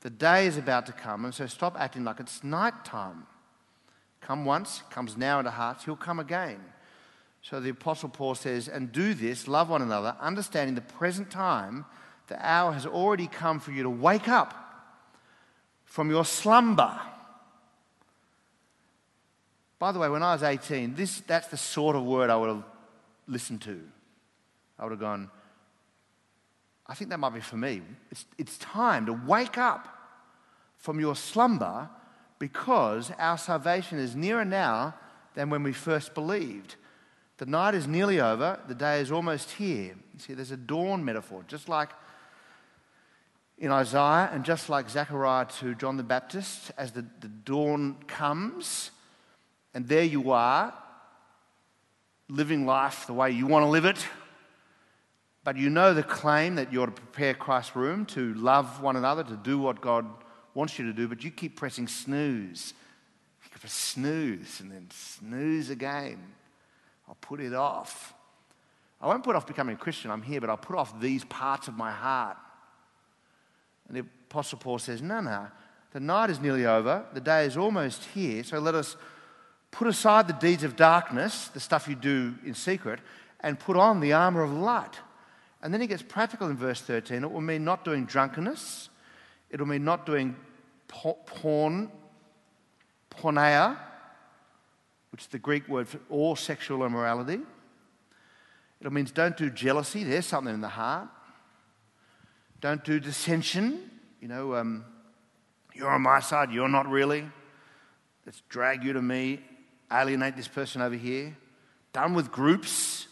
The 0.02 0.10
day 0.10 0.48
is 0.48 0.58
about 0.58 0.86
to 0.88 0.92
come, 0.92 1.24
and 1.24 1.34
so 1.34 1.48
stop 1.48 1.80
acting 1.80 2.04
like 2.04 2.20
it's 2.20 2.44
night 2.44 2.84
time. 2.84 3.26
Come 4.20 4.44
once, 4.44 4.84
comes 4.90 5.16
now 5.16 5.40
into 5.40 5.52
hearts, 5.52 5.86
he'll 5.86 5.96
come 5.96 6.20
again. 6.20 6.60
So 7.42 7.62
the 7.62 7.70
Apostle 7.70 8.10
Paul 8.10 8.36
says, 8.36 8.68
and 8.68 8.92
do 8.92 9.14
this, 9.14 9.48
love 9.48 9.70
one 9.70 9.82
another, 9.82 10.18
understanding 10.20 10.76
the 10.76 10.82
present 10.82 11.32
time, 11.32 11.86
the 12.28 12.46
hour 12.46 12.74
has 12.74 12.86
already 12.86 13.28
come 13.28 13.62
for 13.62 13.72
you 13.72 13.84
to 13.84 13.90
wake 13.90 14.28
up 14.28 14.54
from 15.86 16.10
your 16.10 16.26
slumber. 16.26 17.00
By 19.80 19.94
the 19.94 20.00
way, 20.00 20.10
when 20.10 20.22
I 20.22 20.34
was 20.34 20.44
18, 20.44 20.96
this, 20.96 21.22
that's 21.22 21.48
the 21.48 21.58
sort 21.58 21.96
of 21.96 22.04
word 22.04 22.30
I 22.30 22.36
would 22.36 22.50
have 22.50 22.64
listened 23.28 23.62
to. 23.62 23.82
I 24.78 24.84
would 24.84 24.92
have 24.92 25.00
gone, 25.00 25.30
I 26.88 26.96
think 26.96 27.10
that 27.12 27.20
might 27.20 27.34
be 27.34 27.40
for 27.40 27.58
me. 27.58 27.82
It's, 28.12 28.26
it's 28.38 28.58
time 28.58 29.06
to 29.06 29.14
wake 29.14 29.58
up 29.58 29.88
from 30.78 31.00
your 31.00 31.16
slumber 31.16 31.90
because 32.40 33.12
our 33.18 33.38
salvation 33.38 34.00
is 34.00 34.16
nearer 34.16 34.44
now 34.44 34.96
than 35.36 35.50
when 35.50 35.64
we 35.64 35.74
first 35.74 36.14
believed. 36.14 36.76
The 37.38 37.46
night 37.46 37.74
is 37.74 37.88
nearly 37.88 38.20
over, 38.20 38.60
the 38.68 38.76
day 38.76 39.00
is 39.00 39.12
almost 39.12 39.52
here. 39.52 39.96
You 40.14 40.20
see, 40.20 40.34
there's 40.34 40.52
a 40.52 40.58
dawn 40.58 41.04
metaphor, 41.04 41.44
just 41.48 41.70
like 41.70 41.90
in 43.58 43.72
Isaiah 43.72 44.30
and 44.34 44.44
just 44.44 44.70
like 44.70 44.90
Zechariah 44.90 45.46
to 45.60 45.74
John 45.76 45.98
the 45.98 46.04
Baptist, 46.04 46.72
as 46.78 46.92
the, 46.92 47.06
the 47.22 47.28
dawn 47.28 47.96
comes, 48.08 48.92
and 49.74 49.88
there 49.88 50.04
you 50.04 50.32
are, 50.32 50.74
living 52.30 52.66
life 52.66 53.08
the 53.08 53.14
way 53.14 53.32
you 53.32 53.48
want 53.48 53.64
to 53.64 53.70
live 53.70 53.86
it, 53.86 54.06
but 55.44 55.58
you 55.58 55.70
know 55.70 55.94
the 55.94 56.04
claim 56.04 56.56
that 56.56 56.72
you're 56.72 56.86
to 56.86 56.92
prepare 56.92 57.34
Christ's 57.34 57.76
room, 57.76 58.06
to 58.08 58.34
love 58.36 58.82
one 58.82 58.96
another, 58.96 59.24
to 59.24 59.36
do 59.36 59.60
what 59.60 59.82
God 59.82 60.06
wants 60.54 60.80
you 60.80 60.86
to 60.86 60.94
do, 60.94 61.08
but 61.08 61.24
you 61.24 61.32
keep 61.32 61.58
pressing 61.58 61.88
snooze. 61.88 62.74
You 63.44 63.50
keep 63.50 63.70
snooze 63.70 64.62
and 64.62 64.72
then 64.72 64.88
snooze 64.92 65.70
again. 65.70 66.20
I'll 67.08 67.16
put 67.16 67.42
it 67.42 67.54
off. 67.54 68.14
I 69.02 69.08
won't 69.08 69.24
put 69.24 69.36
off 69.36 69.46
becoming 69.46 69.76
a 69.76 69.78
Christian, 69.78 70.12
I'm 70.12 70.22
here, 70.22 70.40
but 70.40 70.50
I'll 70.50 70.58
put 70.58 70.78
off 70.78 71.00
these 71.02 71.26
parts 71.26 71.68
of 71.68 71.76
my 71.76 71.92
heart. 71.92 72.38
And 73.88 73.98
the 73.98 74.02
Apostle 74.02 74.60
Paul 74.60 74.80
says, 74.80 75.02
No, 75.02 75.20
no, 75.20 75.48
the 75.92 76.00
night 76.00 76.30
is 76.30 76.40
nearly 76.40 76.66
over, 76.66 77.06
the 77.14 77.20
day 77.20 77.46
is 77.46 77.58
almost 77.58 78.06
here, 78.14 78.44
so 78.46 78.60
let 78.60 78.76
us 78.76 78.96
put 79.74 79.88
aside 79.88 80.28
the 80.28 80.34
deeds 80.34 80.64
of 80.64 80.76
darkness, 80.76 81.48
the 81.50 81.60
stuff 81.60 81.88
you 81.88 81.96
do 81.96 82.36
in 82.46 82.54
secret, 82.54 83.00
and 83.40 83.60
put 83.60 83.76
on 83.76 84.00
the 84.00 84.14
armor 84.14 84.44
of 84.44 84.54
light. 84.54 85.00
And 85.62 85.74
then 85.74 85.82
he 85.82 85.88
gets 85.88 86.04
practical 86.04 86.48
in 86.48 86.56
verse 86.56 86.80
13. 86.80 87.24
It 87.24 87.32
will 87.32 87.42
mean 87.42 87.66
not 87.66 87.84
doing 87.84 88.06
drunkenness, 88.06 88.90
it 89.50 89.60
will 89.60 89.68
mean 89.68 89.84
not 89.84 90.06
doing 90.06 90.36
porn, 90.88 91.92
porneia, 93.10 93.78
which 95.12 95.22
is 95.22 95.28
the 95.28 95.40
Greek 95.40 95.68
word 95.68 95.88
for 95.88 96.00
all 96.10 96.36
sexual 96.36 96.86
immorality. 96.86 97.40
It 98.80 98.92
means 98.92 99.12
don't 99.12 99.38
do 99.38 99.50
jealousy, 99.50 100.04
there's 100.04 100.26
something 100.26 100.54
in 100.54 100.62
the 100.62 100.68
heart. 100.68 101.08
Don't 102.62 102.84
do 102.84 103.00
dissension, 103.00 103.90
you 104.22 104.28
know, 104.28 104.56
um, 104.56 104.86
you're 105.74 105.90
on 105.90 106.02
my 106.02 106.20
side, 106.20 106.52
you're 106.52 106.70
not 106.70 106.88
really. 106.88 107.26
Let's 108.26 108.42
drag 108.50 108.84
you 108.84 108.94
to 108.94 109.02
me, 109.02 109.40
alienate 109.92 110.36
this 110.36 110.48
person 110.48 110.82
over 110.82 110.96
here. 110.96 111.36
Done 111.92 112.14
with 112.14 112.32
groups. 112.32 113.08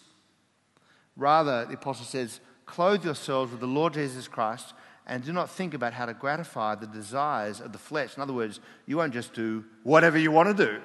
Rather, 1.15 1.65
the 1.65 1.75
apostle 1.75 2.05
says, 2.05 2.39
clothe 2.65 3.05
yourselves 3.05 3.51
with 3.51 3.59
the 3.59 3.67
Lord 3.67 3.93
Jesus 3.93 4.27
Christ 4.27 4.73
and 5.05 5.23
do 5.23 5.33
not 5.33 5.49
think 5.49 5.73
about 5.73 5.93
how 5.93 6.05
to 6.05 6.13
gratify 6.13 6.75
the 6.75 6.87
desires 6.87 7.59
of 7.59 7.73
the 7.73 7.77
flesh. 7.77 8.15
In 8.15 8.23
other 8.23 8.33
words, 8.33 8.59
you 8.85 8.97
won't 8.97 9.13
just 9.13 9.33
do 9.33 9.65
whatever 9.83 10.17
you 10.17 10.31
want 10.31 10.55
to 10.55 10.65
do. 10.65 10.81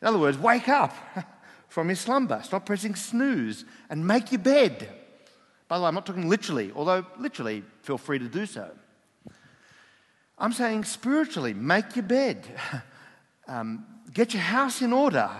In 0.00 0.08
other 0.08 0.18
words, 0.18 0.38
wake 0.38 0.68
up 0.68 0.94
from 1.68 1.88
your 1.88 1.96
slumber, 1.96 2.40
stop 2.42 2.66
pressing 2.66 2.94
snooze, 2.94 3.64
and 3.90 4.06
make 4.06 4.32
your 4.32 4.40
bed. 4.40 4.88
By 5.68 5.76
the 5.76 5.82
way, 5.82 5.88
I'm 5.88 5.94
not 5.94 6.06
talking 6.06 6.28
literally, 6.28 6.72
although 6.74 7.04
literally, 7.18 7.62
feel 7.82 7.98
free 7.98 8.18
to 8.18 8.28
do 8.28 8.46
so. 8.46 8.70
I'm 10.38 10.52
saying 10.52 10.84
spiritually, 10.84 11.52
make 11.52 11.96
your 11.96 12.04
bed, 12.04 12.46
um, 13.48 13.84
get 14.12 14.34
your 14.34 14.42
house 14.42 14.82
in 14.82 14.92
order. 14.92 15.30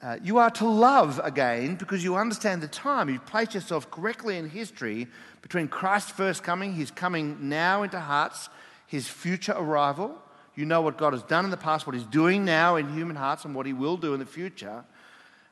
Uh, 0.00 0.16
you 0.22 0.38
are 0.38 0.50
to 0.50 0.66
love 0.66 1.20
again 1.24 1.74
because 1.74 2.04
you 2.04 2.16
understand 2.16 2.62
the 2.62 2.68
time. 2.68 3.08
You've 3.08 3.26
placed 3.26 3.54
yourself 3.54 3.90
correctly 3.90 4.36
in 4.36 4.48
history 4.48 5.08
between 5.42 5.66
Christ's 5.66 6.12
first 6.12 6.44
coming, 6.44 6.72
his 6.72 6.90
coming 6.90 7.48
now 7.48 7.82
into 7.82 7.98
hearts, 7.98 8.48
his 8.86 9.08
future 9.08 9.54
arrival. 9.56 10.16
You 10.54 10.66
know 10.66 10.82
what 10.82 10.98
God 10.98 11.12
has 11.12 11.22
done 11.24 11.44
in 11.44 11.50
the 11.50 11.56
past, 11.56 11.86
what 11.86 11.96
he's 11.96 12.04
doing 12.04 12.44
now 12.44 12.76
in 12.76 12.92
human 12.94 13.16
hearts, 13.16 13.44
and 13.44 13.54
what 13.54 13.66
he 13.66 13.72
will 13.72 13.96
do 13.96 14.14
in 14.14 14.20
the 14.20 14.26
future. 14.26 14.84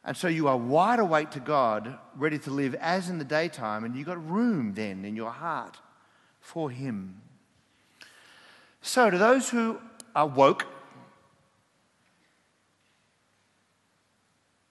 And 0.05 0.17
so 0.17 0.29
you 0.29 0.47
are 0.47 0.57
wide 0.57 1.01
awake 1.01 1.31
to 1.33 1.41
God, 1.41 1.99
ready 2.15 2.39
to 2.41 2.51
live 2.51 2.77
as 2.77 3.09
in 3.09 3.19
the 3.19 3.25
daytime, 3.25 3.83
and 3.83 3.97
you've 3.97 4.07
got 4.07 4.25
room 4.31 4.75
then 4.75 5.05
in 5.05 5.17
your 5.17 5.33
heart 5.33 5.79
for 6.41 6.71
him. 6.71 7.21
So, 8.81 9.11
to 9.11 9.19
those 9.19 9.51
who 9.51 9.81
are 10.15 10.29
woke, 10.29 10.65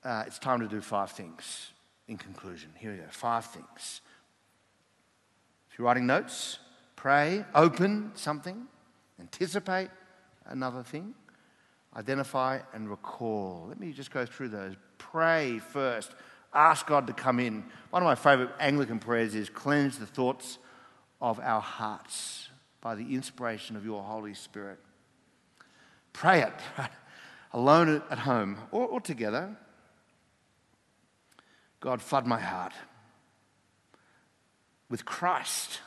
uh, 0.05 0.23
it's 0.27 0.39
time 0.39 0.59
to 0.59 0.67
do 0.67 0.79
five 0.79 1.11
things 1.11 1.71
in 2.07 2.17
conclusion. 2.17 2.69
Here 2.77 2.91
we 2.91 2.97
go 2.97 3.03
five 3.09 3.45
things. 3.45 4.01
If 5.71 5.79
you're 5.79 5.87
writing 5.87 6.05
notes, 6.05 6.59
pray, 6.95 7.43
open 7.55 8.11
something, 8.13 8.67
anticipate 9.19 9.89
another 10.45 10.83
thing, 10.83 11.15
identify 11.95 12.59
and 12.73 12.89
recall. 12.89 13.65
Let 13.67 13.79
me 13.79 13.91
just 13.91 14.11
go 14.11 14.25
through 14.25 14.49
those. 14.49 14.75
Pray 14.99 15.59
first. 15.59 16.11
Ask 16.53 16.87
God 16.87 17.07
to 17.07 17.13
come 17.13 17.39
in. 17.39 17.65
One 17.89 18.01
of 18.01 18.05
my 18.05 18.15
favorite 18.15 18.51
Anglican 18.59 18.99
prayers 18.99 19.35
is 19.35 19.49
cleanse 19.49 19.97
the 19.97 20.05
thoughts 20.05 20.59
of 21.19 21.39
our 21.39 21.61
hearts 21.61 22.49
by 22.79 22.95
the 22.95 23.13
inspiration 23.13 23.75
of 23.75 23.83
your 23.83 24.03
Holy 24.03 24.35
Spirit. 24.35 24.77
Pray 26.13 26.41
it 26.43 26.53
alone 27.51 28.01
at 28.09 28.19
home 28.19 28.57
or, 28.71 28.85
or 28.85 29.01
together. 29.01 29.57
God, 31.86 32.02
flood 32.02 32.26
my 32.26 32.39
heart 32.39 32.74
with 34.89 35.06
Christ 35.06 35.82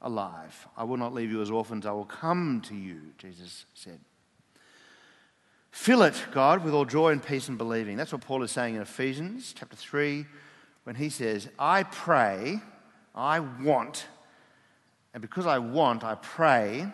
alive. 0.00 0.68
I 0.76 0.84
will 0.84 0.96
not 0.96 1.12
leave 1.12 1.32
you 1.32 1.42
as 1.42 1.50
orphans, 1.50 1.86
I 1.86 1.90
will 1.90 2.04
come 2.04 2.62
to 2.66 2.76
you, 2.76 3.00
Jesus 3.18 3.66
said. 3.74 3.98
Fill 5.72 6.02
it, 6.02 6.14
God, 6.30 6.62
with 6.62 6.72
all 6.72 6.84
joy 6.84 7.10
and 7.10 7.20
peace 7.20 7.48
and 7.48 7.58
believing. 7.58 7.96
That's 7.96 8.12
what 8.12 8.20
Paul 8.20 8.44
is 8.44 8.52
saying 8.52 8.76
in 8.76 8.82
Ephesians 8.82 9.52
chapter 9.58 9.74
3 9.74 10.24
when 10.84 10.94
he 10.94 11.08
says, 11.08 11.48
I 11.58 11.82
pray, 11.82 12.60
I 13.12 13.40
want, 13.40 14.06
and 15.12 15.20
because 15.20 15.46
I 15.46 15.58
want, 15.58 16.04
I 16.04 16.14
pray 16.14 16.86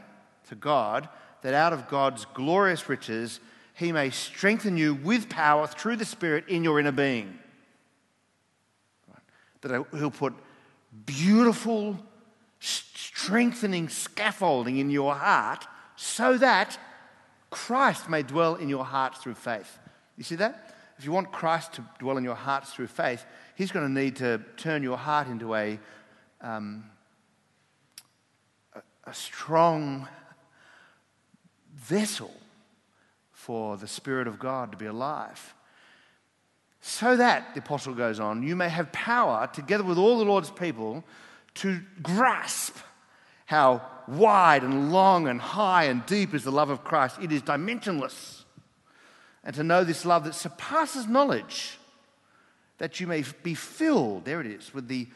to 0.48 0.54
God 0.54 1.10
that 1.42 1.52
out 1.52 1.74
of 1.74 1.88
God's 1.88 2.24
glorious 2.32 2.88
riches 2.88 3.38
he 3.74 3.92
may 3.92 4.08
strengthen 4.08 4.78
you 4.78 4.94
with 4.94 5.28
power 5.28 5.66
through 5.66 5.96
the 5.96 6.06
Spirit 6.06 6.48
in 6.48 6.64
your 6.64 6.80
inner 6.80 6.90
being 6.90 7.38
that 9.62 9.86
He'll 9.92 10.10
put 10.10 10.34
beautiful, 11.06 11.98
strengthening 12.60 13.88
scaffolding 13.88 14.78
in 14.78 14.90
your 14.90 15.14
heart 15.14 15.66
so 15.96 16.38
that 16.38 16.78
Christ 17.50 18.08
may 18.08 18.22
dwell 18.22 18.56
in 18.56 18.68
your 18.68 18.84
heart 18.84 19.16
through 19.16 19.34
faith. 19.34 19.78
You 20.16 20.24
see 20.24 20.36
that? 20.36 20.74
If 20.98 21.04
you 21.04 21.12
want 21.12 21.30
Christ 21.30 21.74
to 21.74 21.84
dwell 21.98 22.16
in 22.16 22.24
your 22.24 22.34
hearts 22.34 22.72
through 22.72 22.88
faith, 22.88 23.24
He's 23.54 23.70
going 23.70 23.86
to 23.86 24.00
need 24.00 24.16
to 24.16 24.40
turn 24.56 24.82
your 24.82 24.98
heart 24.98 25.28
into 25.28 25.54
a, 25.54 25.78
um, 26.40 26.84
a, 28.74 28.82
a 29.04 29.14
strong 29.14 30.08
vessel 31.74 32.34
for 33.32 33.76
the 33.76 33.86
Spirit 33.86 34.26
of 34.26 34.38
God 34.38 34.72
to 34.72 34.78
be 34.78 34.86
alive. 34.86 35.54
So 36.80 37.16
that, 37.16 37.54
the 37.54 37.60
apostle 37.60 37.94
goes 37.94 38.20
on, 38.20 38.42
you 38.42 38.54
may 38.54 38.68
have 38.68 38.92
power, 38.92 39.48
together 39.52 39.84
with 39.84 39.98
all 39.98 40.18
the 40.18 40.24
Lord's 40.24 40.50
people, 40.50 41.04
to 41.54 41.80
grasp 42.02 42.76
how 43.46 43.82
wide 44.06 44.62
and 44.62 44.92
long 44.92 45.26
and 45.26 45.40
high 45.40 45.84
and 45.84 46.04
deep 46.06 46.34
is 46.34 46.44
the 46.44 46.52
love 46.52 46.70
of 46.70 46.84
Christ. 46.84 47.18
It 47.20 47.32
is 47.32 47.42
dimensionless. 47.42 48.44
And 49.42 49.54
to 49.56 49.62
know 49.62 49.84
this 49.84 50.04
love 50.04 50.24
that 50.24 50.34
surpasses 50.34 51.06
knowledge, 51.06 51.78
that 52.78 53.00
you 53.00 53.06
may 53.06 53.24
be 53.42 53.54
filled, 53.54 54.24
there 54.24 54.40
it 54.40 54.46
is, 54.46 54.72
with 54.72 54.88
the 54.88 55.08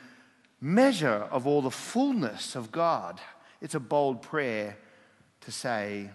measure 0.60 1.28
of 1.30 1.46
all 1.46 1.62
the 1.62 1.70
fullness 1.70 2.56
of 2.56 2.72
God. 2.72 3.20
It's 3.60 3.74
a 3.74 3.80
bold 3.80 4.22
prayer 4.22 4.78
to 5.42 5.52
say, 5.52 6.10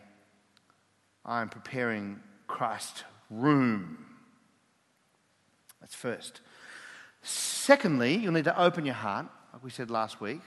I 1.25 1.41
am 1.41 1.49
preparing 1.49 2.19
Christ's 2.47 3.03
room 3.29 4.06
that's 5.87 5.95
first. 5.95 6.41
Secondly, 7.21 8.17
you'll 8.17 8.33
need 8.33 8.43
to 8.43 8.61
open 8.61 8.85
your 8.85 8.95
heart, 8.95 9.27
like 9.53 9.63
we 9.63 9.69
said 9.69 9.89
last 9.89 10.19
week. 10.19 10.41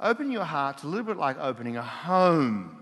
Opening 0.00 0.32
your 0.32 0.44
heart's 0.44 0.84
a 0.84 0.86
little 0.86 1.04
bit 1.04 1.18
like 1.18 1.38
opening 1.38 1.76
a 1.76 1.82
home. 1.82 2.78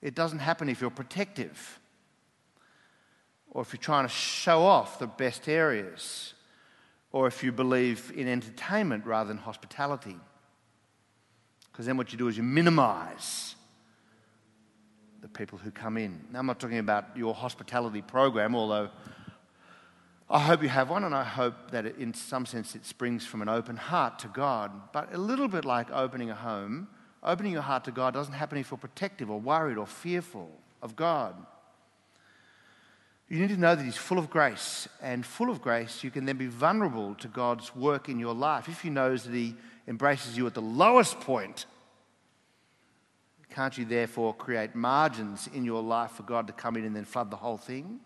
It 0.00 0.14
doesn't 0.14 0.38
happen 0.38 0.70
if 0.70 0.80
you're 0.80 0.88
protective 0.88 1.78
or 3.50 3.60
if 3.60 3.74
you're 3.74 3.80
trying 3.80 4.06
to 4.06 4.12
show 4.12 4.62
off 4.62 4.98
the 4.98 5.06
best 5.06 5.50
areas 5.50 6.32
or 7.12 7.26
if 7.26 7.44
you 7.44 7.52
believe 7.52 8.10
in 8.16 8.26
entertainment 8.26 9.04
rather 9.04 9.28
than 9.28 9.36
hospitality. 9.36 10.16
Because 11.70 11.84
then 11.84 11.98
what 11.98 12.10
you 12.10 12.16
do 12.16 12.28
is 12.28 12.38
you 12.38 12.42
minimize 12.42 13.54
the 15.20 15.28
people 15.28 15.58
who 15.58 15.70
come 15.70 15.98
in. 15.98 16.24
Now, 16.32 16.38
I'm 16.38 16.46
not 16.46 16.58
talking 16.58 16.78
about 16.78 17.14
your 17.14 17.34
hospitality 17.34 18.00
program, 18.00 18.54
although 18.54 18.88
I 20.28 20.40
hope 20.40 20.62
you 20.62 20.68
have 20.68 20.90
one, 20.90 21.04
and 21.04 21.14
I 21.14 21.22
hope 21.22 21.70
that 21.70 21.86
it, 21.86 21.98
in 21.98 22.12
some 22.12 22.46
sense 22.46 22.74
it 22.74 22.84
springs 22.84 23.24
from 23.24 23.42
an 23.42 23.48
open 23.48 23.76
heart 23.76 24.18
to 24.20 24.28
God. 24.28 24.72
But 24.92 25.14
a 25.14 25.18
little 25.18 25.46
bit 25.46 25.64
like 25.64 25.90
opening 25.92 26.30
a 26.30 26.34
home, 26.34 26.88
opening 27.22 27.52
your 27.52 27.62
heart 27.62 27.84
to 27.84 27.92
God 27.92 28.14
doesn't 28.14 28.34
happen 28.34 28.58
if 28.58 28.70
you're 28.70 28.78
protective 28.78 29.30
or 29.30 29.38
worried 29.38 29.78
or 29.78 29.86
fearful 29.86 30.50
of 30.82 30.96
God. 30.96 31.36
You 33.28 33.40
need 33.40 33.50
to 33.50 33.56
know 33.56 33.76
that 33.76 33.84
He's 33.84 33.96
full 33.96 34.18
of 34.18 34.28
grace, 34.28 34.88
and 35.00 35.24
full 35.24 35.48
of 35.48 35.62
grace, 35.62 36.02
you 36.02 36.10
can 36.10 36.24
then 36.24 36.36
be 36.36 36.46
vulnerable 36.46 37.14
to 37.16 37.28
God's 37.28 37.74
work 37.74 38.08
in 38.08 38.18
your 38.18 38.34
life. 38.34 38.68
If 38.68 38.80
He 38.80 38.90
knows 38.90 39.24
that 39.24 39.34
He 39.34 39.54
embraces 39.86 40.36
you 40.36 40.46
at 40.48 40.54
the 40.54 40.62
lowest 40.62 41.20
point, 41.20 41.66
can't 43.50 43.78
you 43.78 43.84
therefore 43.84 44.34
create 44.34 44.74
margins 44.74 45.48
in 45.54 45.64
your 45.64 45.82
life 45.82 46.12
for 46.12 46.24
God 46.24 46.48
to 46.48 46.52
come 46.52 46.76
in 46.76 46.84
and 46.84 46.94
then 46.94 47.04
flood 47.04 47.30
the 47.30 47.36
whole 47.36 47.56
thing? 47.56 48.00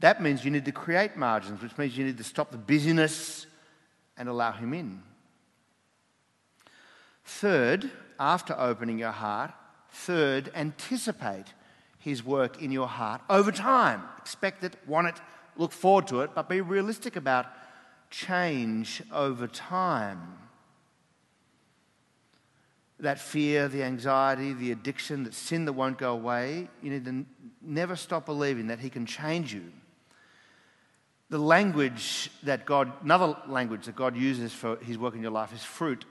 That 0.00 0.20
means 0.20 0.44
you 0.44 0.50
need 0.50 0.64
to 0.64 0.72
create 0.72 1.16
margins, 1.16 1.62
which 1.62 1.76
means 1.78 1.96
you 1.96 2.04
need 2.04 2.18
to 2.18 2.24
stop 2.24 2.50
the 2.50 2.58
busyness 2.58 3.46
and 4.16 4.28
allow 4.28 4.52
Him 4.52 4.74
in. 4.74 5.02
Third, 7.24 7.90
after 8.18 8.54
opening 8.58 8.98
your 8.98 9.12
heart, 9.12 9.52
third, 9.90 10.50
anticipate 10.54 11.46
His 11.98 12.24
work 12.24 12.60
in 12.60 12.70
your 12.70 12.88
heart 12.88 13.22
over 13.30 13.50
time. 13.50 14.02
Expect 14.18 14.64
it, 14.64 14.76
want 14.86 15.08
it, 15.08 15.20
look 15.56 15.72
forward 15.72 16.06
to 16.08 16.20
it, 16.20 16.30
but 16.34 16.48
be 16.48 16.60
realistic 16.60 17.16
about 17.16 17.46
change 18.10 19.02
over 19.12 19.46
time. 19.46 20.38
That 23.00 23.18
fear, 23.18 23.68
the 23.68 23.82
anxiety, 23.82 24.52
the 24.52 24.70
addiction, 24.70 25.24
that 25.24 25.34
sin 25.34 25.64
that 25.64 25.72
won't 25.72 25.98
go 25.98 26.12
away, 26.12 26.68
you 26.82 26.90
need 26.90 27.04
to 27.06 27.24
never 27.60 27.96
stop 27.96 28.26
believing 28.26 28.68
that 28.68 28.80
He 28.80 28.90
can 28.90 29.06
change 29.06 29.54
you 29.54 29.72
the 31.30 31.38
language 31.38 32.30
that 32.42 32.66
God, 32.66 32.92
another 33.02 33.36
language 33.48 33.86
that 33.86 33.96
God 33.96 34.16
uses 34.16 34.52
for 34.52 34.76
his 34.76 34.98
work 34.98 35.14
in 35.14 35.22
your 35.22 35.30
life 35.30 35.52
is 35.52 35.62
fruit, 35.62 36.04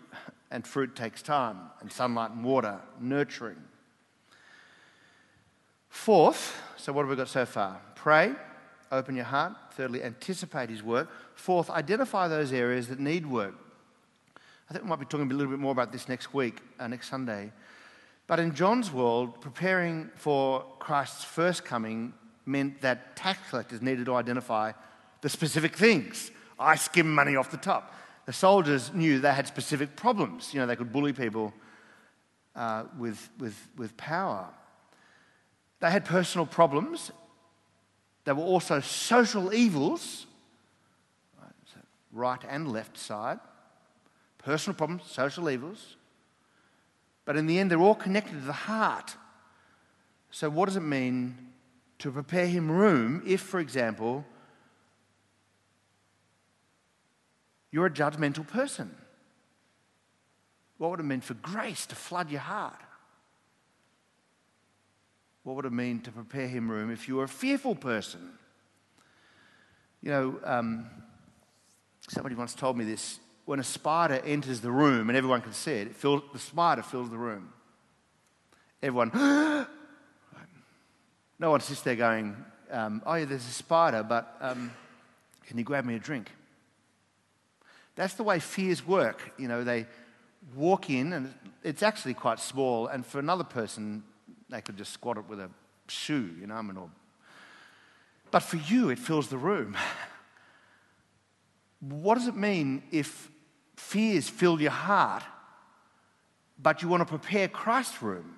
and 0.52 0.66
fruit 0.66 0.96
takes 0.96 1.22
time, 1.22 1.58
and 1.82 1.92
sunlight 1.92 2.32
and 2.32 2.44
water, 2.44 2.80
nurturing. 3.00 3.62
Fourth, 5.90 6.60
so 6.78 6.92
what 6.92 7.04
have 7.04 7.10
we 7.10 7.16
got 7.16 7.30
so 7.30 7.46
far? 7.46 7.80
Pray, 7.96 8.34
open 8.92 9.16
your 9.16 9.26
heart. 9.26 9.54
Thirdly, 9.74 10.04
anticipate 10.04 10.70
his 10.70 10.84
work. 10.84 11.10
Fourth, 11.36 11.70
identify 11.70 12.28
those 12.28 12.52
areas 12.52 12.88
that 12.88 13.00
need 13.00 13.26
work. 13.26 13.56
I 14.70 14.74
think 14.74 14.86
we 14.86 14.90
might 14.90 15.00
be 15.00 15.06
talking 15.06 15.32
a 15.32 15.34
little 15.34 15.52
bit 15.52 15.60
more 15.60 15.72
about 15.72 15.92
this 15.92 16.10
next 16.10 16.34
week, 16.34 16.60
uh, 16.80 16.88
next 16.88 17.10
Sunday. 17.10 17.52
But 18.26 18.40
in 18.40 18.56
John's 18.56 18.92
world, 18.92 19.42
preparing 19.42 20.10
for 20.16 20.66
Christ's 20.80 21.24
first 21.24 21.64
coming 21.66 22.14
meant 22.46 22.82
that 22.82 23.16
tax 23.16 23.40
collectors 23.50 23.82
needed 23.82 24.06
to 24.06 24.16
identify 24.16 24.72
the 25.24 25.30
specific 25.30 25.74
things. 25.78 26.32
I 26.60 26.76
skim 26.76 27.16
money 27.16 27.38
off 27.38 27.50
the 27.50 27.58
top. 27.58 27.96
The 28.26 28.34
soldiers 28.34 28.94
knew 28.94 29.20
they 29.20 29.32
had 29.32 29.48
specific 29.48 29.96
problems. 29.96 30.54
You 30.54 30.60
know, 30.60 30.68
they 30.68 30.76
could 30.76 30.92
bully 30.92 31.14
people 31.14 31.54
uh, 32.58 32.84
with, 33.00 33.30
with, 33.40 33.58
with 33.78 33.96
power. 33.96 34.50
They 35.80 35.90
had 35.90 36.04
personal 36.04 36.46
problems. 36.46 37.12
There 38.26 38.36
were 38.36 38.44
also 38.44 38.82
social 38.82 39.54
evils, 39.54 40.26
right 42.12 42.40
and 42.50 42.72
left 42.72 42.98
side. 42.98 43.40
Personal 44.40 44.76
problems, 44.76 45.04
social 45.06 45.50
evils. 45.50 45.96
But 47.24 47.38
in 47.38 47.48
the 47.48 47.60
end, 47.60 47.72
they're 47.72 47.80
all 47.80 47.96
connected 47.96 48.34
to 48.34 48.46
the 48.46 48.52
heart. 48.52 49.16
So, 50.32 50.50
what 50.50 50.66
does 50.66 50.76
it 50.76 50.82
mean 50.82 51.38
to 52.00 52.12
prepare 52.12 52.46
him 52.46 52.70
room 52.70 53.24
if, 53.26 53.40
for 53.40 53.62
example, 53.62 54.26
You're 57.74 57.88
a 57.88 57.92
judgmental 57.92 58.48
person. 58.48 58.96
What 60.78 60.92
would 60.92 61.00
it 61.00 61.04
mean 61.04 61.22
for 61.22 61.34
grace 61.34 61.88
to 61.88 61.96
flood 61.96 62.30
your 62.30 62.42
heart? 62.42 62.80
What 65.42 65.56
would 65.56 65.66
it 65.66 65.74
mean 65.74 66.00
to 66.02 66.12
prepare 66.12 66.48
him 66.48 66.70
room 66.70 66.92
if 66.92 67.08
you 67.08 67.16
were 67.16 67.24
a 67.24 67.28
fearful 67.28 67.74
person? 67.74 68.38
You 70.04 70.12
know, 70.12 70.40
um, 70.44 70.86
somebody 72.08 72.36
once 72.36 72.54
told 72.54 72.78
me 72.78 72.86
this. 72.86 73.20
When 73.46 73.60
a 73.60 73.64
spider 73.64 74.22
enters 74.24 74.62
the 74.62 74.72
room 74.72 75.10
and 75.10 75.18
everyone 75.18 75.42
can 75.42 75.54
see 75.54 75.74
it, 75.74 75.88
it 75.88 76.02
the 76.32 76.40
spider 76.40 76.84
fills 76.84 77.10
the 77.10 77.18
room. 77.18 77.52
Everyone, 78.84 79.10
no 81.40 81.50
one 81.50 81.60
sits 81.60 81.82
there 81.82 81.96
going, 81.96 82.38
um, 82.70 83.02
oh 83.04 83.16
yeah, 83.16 83.26
there's 83.26 83.48
a 83.48 83.52
spider, 83.52 84.04
but 84.04 84.38
um, 84.42 84.72
can 85.48 85.58
you 85.58 85.64
grab 85.64 85.86
me 85.86 85.96
a 85.96 86.00
drink? 86.00 86.30
That's 87.96 88.16
the 88.16 88.24
way 88.24 88.40
fears 88.40 88.86
work. 88.86 89.34
You 89.38 89.48
know, 89.48 89.64
they 89.64 89.86
walk 90.56 90.90
in 90.90 91.14
and 91.14 91.34
it's 91.64 91.84
actually 91.84 92.14
quite 92.14 92.40
small, 92.40 92.88
and 92.88 93.06
for 93.06 93.20
another 93.20 93.44
person, 93.44 94.04
they 94.50 94.62
could 94.62 94.78
just 94.78 94.92
squat 94.92 95.18
it 95.18 95.28
with 95.28 95.40
a 95.40 95.50
shoe, 95.88 96.32
you 96.40 96.48
know, 96.48 96.56
I 96.56 96.62
mean, 96.62 96.78
or, 96.78 96.90
but 98.32 98.42
for 98.42 98.58
you, 98.58 98.90
it 98.90 99.00
fills 99.00 99.30
the 99.30 99.38
room. 99.38 99.78
What 101.80 102.16
does 102.16 102.28
it 102.28 102.36
mean 102.36 102.84
if 102.92 103.30
fears 103.76 104.28
fill 104.30 104.62
your 104.62 104.72
heart, 104.72 105.24
but 106.62 106.82
you 106.82 106.88
want 106.88 107.02
to 107.02 107.06
prepare 107.06 107.48
Christ's 107.48 108.02
room? 108.02 108.38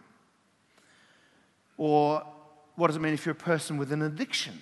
Or 1.78 2.26
what 2.76 2.88
does 2.88 2.96
it 2.96 3.02
mean 3.02 3.14
if 3.14 3.26
you're 3.26 3.34
a 3.34 3.36
person 3.36 3.78
with 3.78 3.92
an 3.92 4.02
addiction? 4.02 4.60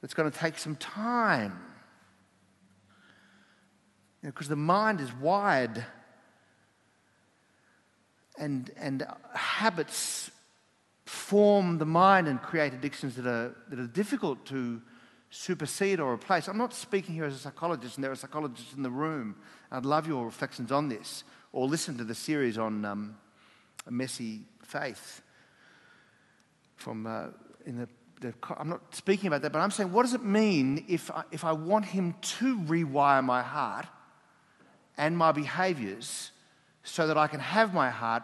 That's 0.00 0.14
going 0.14 0.30
to 0.30 0.36
take 0.36 0.58
some 0.58 0.76
time 0.76 1.58
you 4.22 4.28
know, 4.28 4.46
the 4.46 4.56
mind 4.56 5.00
is 5.00 5.12
wired 5.14 5.84
and, 8.38 8.70
and 8.76 9.06
habits 9.34 10.30
form 11.04 11.78
the 11.78 11.86
mind 11.86 12.28
and 12.28 12.40
create 12.40 12.72
addictions 12.72 13.16
that 13.16 13.26
are, 13.26 13.54
that 13.68 13.78
are 13.78 13.86
difficult 13.86 14.46
to 14.46 14.80
supersede 15.30 15.98
or 15.98 16.12
replace. 16.12 16.48
I'm 16.48 16.58
not 16.58 16.74
speaking 16.74 17.14
here 17.14 17.24
as 17.24 17.34
a 17.34 17.38
psychologist, 17.38 17.96
and 17.96 18.04
there 18.04 18.12
are 18.12 18.16
psychologists 18.16 18.74
in 18.74 18.82
the 18.82 18.90
room. 18.90 19.36
I'd 19.70 19.84
love 19.84 20.06
your 20.06 20.24
reflections 20.24 20.70
on 20.70 20.88
this, 20.88 21.24
or 21.52 21.66
listen 21.66 21.98
to 21.98 22.04
the 22.04 22.14
series 22.14 22.58
on 22.58 22.84
um, 22.84 23.16
a 23.86 23.90
messy 23.90 24.42
faith 24.62 25.22
from 26.76 27.06
uh, 27.06 27.28
in 27.66 27.78
the, 27.78 27.88
the, 28.20 28.34
I'm 28.58 28.68
not 28.68 28.94
speaking 28.94 29.28
about 29.28 29.42
that, 29.42 29.52
but 29.52 29.60
I'm 29.60 29.70
saying, 29.70 29.92
what 29.92 30.02
does 30.02 30.14
it 30.14 30.24
mean 30.24 30.84
if 30.88 31.10
I, 31.10 31.24
if 31.30 31.44
I 31.44 31.52
want 31.52 31.86
him 31.86 32.14
to 32.20 32.58
rewire 32.58 33.24
my 33.24 33.42
heart? 33.42 33.86
And 34.96 35.16
my 35.16 35.32
behaviors 35.32 36.30
so 36.84 37.06
that 37.06 37.16
I 37.16 37.26
can 37.26 37.40
have 37.40 37.72
my 37.72 37.90
heart 37.90 38.22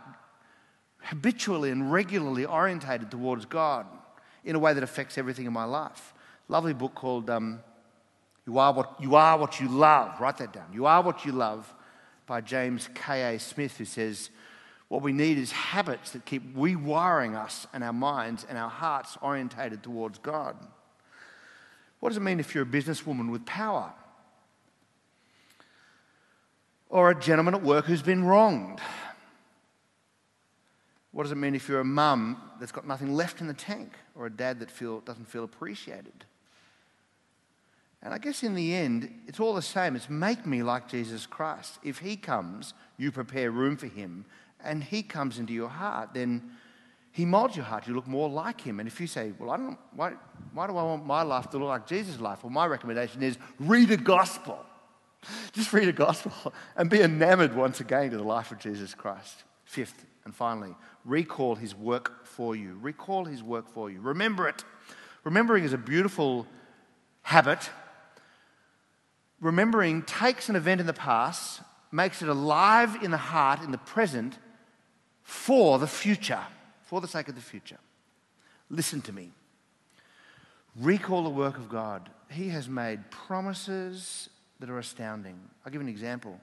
habitually 1.00 1.70
and 1.70 1.92
regularly 1.92 2.44
orientated 2.44 3.10
towards 3.10 3.44
God 3.44 3.86
in 4.44 4.56
a 4.56 4.58
way 4.58 4.74
that 4.74 4.82
affects 4.82 5.16
everything 5.16 5.46
in 5.46 5.52
my 5.52 5.64
life. 5.64 6.12
Lovely 6.48 6.74
book 6.74 6.94
called 6.94 7.30
um, 7.30 7.60
you, 8.46 8.58
Are 8.58 8.72
what, 8.72 8.94
you 9.00 9.14
Are 9.14 9.38
What 9.38 9.60
You 9.60 9.68
Love. 9.68 10.20
Write 10.20 10.38
that 10.38 10.52
down. 10.52 10.66
You 10.72 10.86
Are 10.86 11.02
What 11.02 11.24
You 11.24 11.32
Love 11.32 11.72
by 12.26 12.40
James 12.40 12.88
K.A. 12.94 13.38
Smith, 13.38 13.76
who 13.76 13.84
says, 13.84 14.30
What 14.88 15.02
we 15.02 15.12
need 15.12 15.38
is 15.38 15.52
habits 15.52 16.12
that 16.12 16.24
keep 16.24 16.56
rewiring 16.56 17.36
us 17.36 17.66
and 17.72 17.84
our 17.84 17.92
minds 17.92 18.46
and 18.48 18.56
our 18.56 18.70
hearts 18.70 19.18
orientated 19.20 19.82
towards 19.82 20.18
God. 20.18 20.56
What 22.00 22.10
does 22.10 22.16
it 22.16 22.22
mean 22.22 22.40
if 22.40 22.54
you're 22.54 22.64
a 22.64 22.66
businesswoman 22.66 23.30
with 23.30 23.44
power? 23.44 23.92
Or 26.88 27.10
a 27.10 27.18
gentleman 27.18 27.54
at 27.54 27.62
work 27.62 27.84
who's 27.84 28.02
been 28.02 28.24
wronged? 28.24 28.80
What 31.12 31.24
does 31.24 31.32
it 31.32 31.36
mean 31.36 31.54
if 31.54 31.68
you're 31.68 31.80
a 31.80 31.84
mum 31.84 32.40
that's 32.60 32.72
got 32.72 32.86
nothing 32.86 33.14
left 33.14 33.40
in 33.40 33.46
the 33.46 33.54
tank 33.54 33.92
or 34.14 34.26
a 34.26 34.30
dad 34.30 34.60
that 34.60 34.70
feel, 34.70 35.00
doesn't 35.00 35.28
feel 35.28 35.44
appreciated? 35.44 36.24
And 38.02 38.14
I 38.14 38.18
guess 38.18 38.42
in 38.42 38.54
the 38.54 38.74
end, 38.74 39.12
it's 39.26 39.40
all 39.40 39.54
the 39.54 39.62
same. 39.62 39.96
It's 39.96 40.08
make 40.08 40.46
me 40.46 40.62
like 40.62 40.88
Jesus 40.88 41.26
Christ. 41.26 41.78
If 41.82 41.98
he 41.98 42.16
comes, 42.16 42.74
you 42.96 43.10
prepare 43.10 43.50
room 43.50 43.76
for 43.76 43.88
him, 43.88 44.24
and 44.62 44.84
he 44.84 45.02
comes 45.02 45.38
into 45.38 45.52
your 45.52 45.68
heart, 45.68 46.10
then 46.14 46.52
he 47.10 47.24
molds 47.24 47.56
your 47.56 47.64
heart. 47.64 47.88
You 47.88 47.94
look 47.94 48.06
more 48.06 48.28
like 48.28 48.60
him. 48.60 48.78
And 48.78 48.88
if 48.88 49.00
you 49.00 49.08
say, 49.08 49.32
Well, 49.38 49.50
I 49.50 49.56
don't, 49.56 49.78
why, 49.94 50.12
why 50.52 50.68
do 50.68 50.76
I 50.76 50.82
want 50.84 51.04
my 51.04 51.22
life 51.22 51.50
to 51.50 51.58
look 51.58 51.68
like 51.68 51.86
Jesus' 51.86 52.20
life? 52.20 52.44
Well, 52.44 52.50
my 52.50 52.66
recommendation 52.66 53.22
is 53.22 53.38
read 53.58 53.90
a 53.90 53.96
gospel. 53.96 54.64
Just 55.52 55.72
read 55.72 55.88
a 55.88 55.92
gospel 55.92 56.52
and 56.76 56.90
be 56.90 57.00
enamored 57.00 57.54
once 57.54 57.80
again 57.80 58.10
to 58.10 58.16
the 58.16 58.22
life 58.22 58.52
of 58.52 58.58
Jesus 58.58 58.94
Christ. 58.94 59.44
Fifth 59.64 60.06
and 60.24 60.34
finally, 60.34 60.74
recall 61.04 61.54
his 61.54 61.74
work 61.74 62.24
for 62.26 62.54
you. 62.54 62.78
Recall 62.80 63.24
his 63.24 63.42
work 63.42 63.68
for 63.68 63.90
you. 63.90 64.00
Remember 64.00 64.48
it. 64.48 64.64
Remembering 65.24 65.64
is 65.64 65.72
a 65.72 65.78
beautiful 65.78 66.46
habit. 67.22 67.70
Remembering 69.40 70.02
takes 70.02 70.48
an 70.48 70.56
event 70.56 70.80
in 70.80 70.86
the 70.86 70.92
past, 70.92 71.60
makes 71.92 72.22
it 72.22 72.28
alive 72.28 72.96
in 73.02 73.10
the 73.10 73.16
heart, 73.16 73.62
in 73.62 73.70
the 73.70 73.78
present, 73.78 74.38
for 75.22 75.78
the 75.78 75.86
future, 75.86 76.40
for 76.82 77.00
the 77.00 77.08
sake 77.08 77.28
of 77.28 77.34
the 77.34 77.40
future. 77.40 77.78
Listen 78.70 79.00
to 79.02 79.12
me. 79.12 79.30
Recall 80.76 81.24
the 81.24 81.30
work 81.30 81.56
of 81.56 81.68
God. 81.68 82.08
He 82.30 82.48
has 82.48 82.68
made 82.68 83.10
promises 83.10 84.28
that 84.60 84.70
are 84.70 84.78
astounding. 84.78 85.38
I'll 85.64 85.72
give 85.72 85.80
an 85.80 85.88
example. 85.88 86.38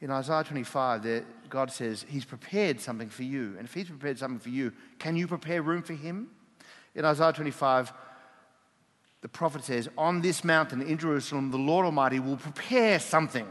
In 0.00 0.10
Isaiah 0.10 0.44
25, 0.44 1.02
there, 1.02 1.24
God 1.48 1.70
says, 1.70 2.04
He's 2.08 2.24
prepared 2.24 2.80
something 2.80 3.08
for 3.08 3.22
you. 3.22 3.54
And 3.58 3.66
if 3.66 3.74
He's 3.74 3.88
prepared 3.88 4.18
something 4.18 4.38
for 4.38 4.50
you, 4.50 4.72
can 4.98 5.16
you 5.16 5.26
prepare 5.26 5.62
room 5.62 5.82
for 5.82 5.94
Him? 5.94 6.28
In 6.94 7.04
Isaiah 7.04 7.32
25, 7.32 7.92
the 9.22 9.28
prophet 9.28 9.64
says, 9.64 9.88
On 9.96 10.20
this 10.20 10.44
mountain 10.44 10.82
in 10.82 10.98
Jerusalem, 10.98 11.50
the 11.50 11.56
Lord 11.56 11.86
Almighty 11.86 12.20
will 12.20 12.36
prepare 12.36 12.98
something 12.98 13.46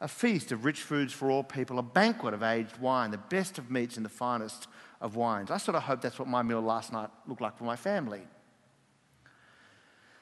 a 0.00 0.08
feast 0.08 0.52
of 0.52 0.64
rich 0.64 0.80
foods 0.80 1.12
for 1.12 1.30
all 1.30 1.42
people, 1.42 1.78
a 1.78 1.82
banquet 1.82 2.32
of 2.32 2.42
aged 2.42 2.76
wine, 2.78 3.10
the 3.10 3.18
best 3.18 3.58
of 3.58 3.70
meats 3.70 3.96
and 3.96 4.06
the 4.06 4.10
finest 4.10 4.68
of 5.00 5.16
wines. 5.16 5.50
I 5.50 5.56
sort 5.56 5.76
of 5.76 5.82
hope 5.82 6.00
that's 6.00 6.18
what 6.18 6.28
my 6.28 6.42
meal 6.42 6.60
last 6.60 6.92
night 6.92 7.10
looked 7.26 7.40
like 7.40 7.56
for 7.56 7.64
my 7.64 7.76
family. 7.76 8.22